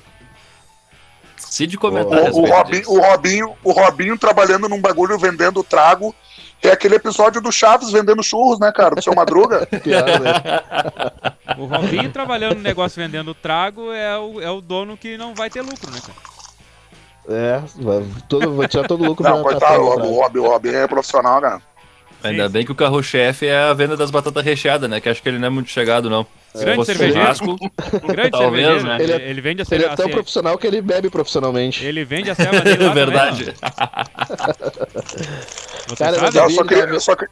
[1.38, 6.16] Cid comentar a O, o, Robinho, o, Robinho, o Robinho trabalhando num bagulho vendendo trago.
[6.64, 8.96] É aquele episódio do Chaves vendendo churros, né, cara?
[8.96, 9.68] Do seu Madruga.
[9.86, 11.56] Né?
[11.58, 15.50] O Robinho trabalhando no negócio vendendo trago é o, é o dono que não vai
[15.50, 16.18] ter lucro, né, cara?
[17.30, 20.48] É, vai, todo, vai tirar todo o lucro Não, coitado, o pra- o Robinho, o
[20.50, 21.62] Robinho é profissional, cara.
[22.24, 25.00] Ainda bem que o carro-chefe é a venda das batatas recheadas, né?
[25.00, 26.26] Que acho que ele não é muito chegado, não.
[26.56, 27.20] Grande cervejeiro.
[28.08, 28.96] Grande Talvez, cervejeiro, né?
[28.96, 29.96] Ele, Ele é- ele vende a Ele é cerveja.
[29.96, 31.86] tão profissional que ele bebe profissionalmente.
[31.86, 33.54] Ele vende a dele lá é verdade.
[33.54, 34.58] Também.
[35.88, 36.22] Você Cara, sabe?
[36.26, 37.28] mas Eu só ele queria, tava- só, que-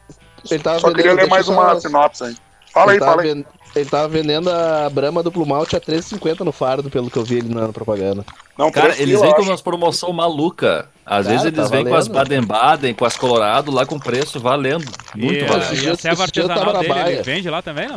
[0.50, 2.36] Ele tava só queria ler mais eu uma sinopse aí.
[2.72, 3.34] Fala aí, tava fala aí.
[3.34, 3.44] ven-
[3.76, 7.36] Ele tava vendendo a Brahma duplo malte a 3,50 no fardo, pelo que eu vi
[7.36, 8.24] ele na propaganda.
[8.56, 10.88] Não, Cara, eles vêm eu com umas promoção maluca.
[11.04, 12.08] Às Cara, vezes eles tá vêm com as.
[12.08, 14.90] Baden-Baden, com as Colorado, lá com preço valendo.
[15.14, 15.74] Muito e, valendo.
[15.84, 17.22] E a serva eu artesanal na dele, ele baia.
[17.22, 17.96] vende lá também, não?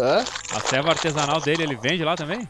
[0.00, 0.24] Hã?
[0.54, 2.48] A serva artesanal dele, ele vende lá também?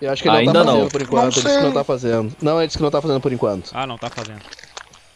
[0.00, 0.72] Eu acho que ele Ainda não tá não.
[0.78, 1.16] fazendo por enquanto.
[1.16, 1.62] Não Ele disse que sei.
[1.62, 2.36] não tá fazendo.
[2.40, 3.70] Não, ele disse que não tá fazendo por enquanto.
[3.74, 4.40] Ah, não tá fazendo.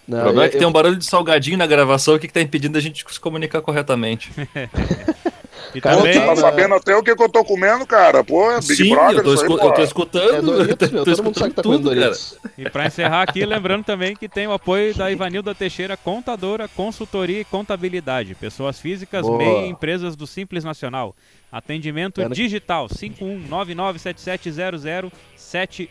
[0.07, 2.27] Não, O problema é que eu- tem um barulho de salgadinho na gravação, o que,
[2.27, 4.33] que tá impedindo a gente se comunicar corretamente?
[5.75, 8.25] E Cara, também, tá sabendo até o que, que eu tô comendo, cara?
[8.25, 9.37] Pô, é Big Sim, Brother eu tô, aí,
[9.69, 10.35] eu tô escutando.
[10.35, 11.05] É Doritos, meu.
[11.05, 12.39] tô Todo mundo sabe que tá escutando comendo tudo, Doritos.
[12.57, 17.41] E pra encerrar aqui, lembrando também que tem o apoio da Ivanilda Teixeira Contadora, Consultoria
[17.41, 18.35] e Contabilidade.
[18.35, 19.39] Pessoas físicas, Boa.
[19.39, 21.15] MEI e empresas do Simples Nacional.
[21.53, 22.89] Atendimento Cara- digital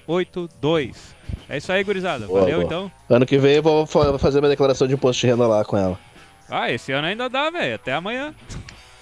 [0.07, 0.95] 51997700782.
[1.49, 2.25] É isso aí, gurizada.
[2.27, 2.65] Boa, Valeu boa.
[2.65, 2.91] então.
[3.09, 5.77] Ano que vem eu vou fa- fazer minha declaração de imposto de renda lá com
[5.77, 5.99] ela.
[6.49, 7.75] Ah, esse ano ainda dá, velho.
[7.75, 8.33] Até amanhã.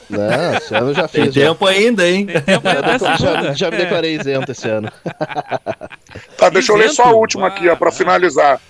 [0.10, 1.34] Não, esse ano eu já Tem fiz.
[1.34, 1.42] já.
[1.42, 2.26] tempo ainda, hein?
[2.28, 2.64] Tem tempo
[3.06, 3.54] Já, segunda.
[3.56, 3.80] já me É.
[3.80, 4.92] declarei isento esse ano.
[6.38, 7.20] Tá, deixa eu ler só a Isento?
[7.20, 8.62] última aqui, ó, pra Ah, finalizar.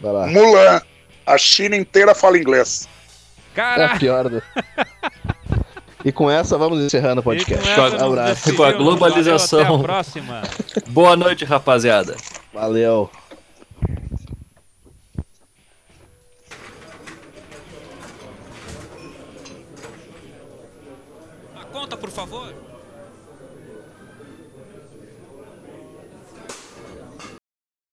[0.00, 0.26] Vai lá.
[0.26, 0.80] Mulan.
[1.26, 2.88] A China inteira fala inglês.
[3.52, 3.92] É Caralho.
[3.94, 4.28] a pior.
[4.28, 4.42] do-
[6.04, 7.62] E com essa vamos encerrando o podcast.
[7.68, 8.52] E com essa.
[8.54, 9.58] Com a globalização.
[9.60, 10.42] Valeu, até a próxima.
[10.88, 12.16] Boa noite, rapaziada.
[12.54, 13.10] Valeu.
[21.90, 22.59] Volta, por favor.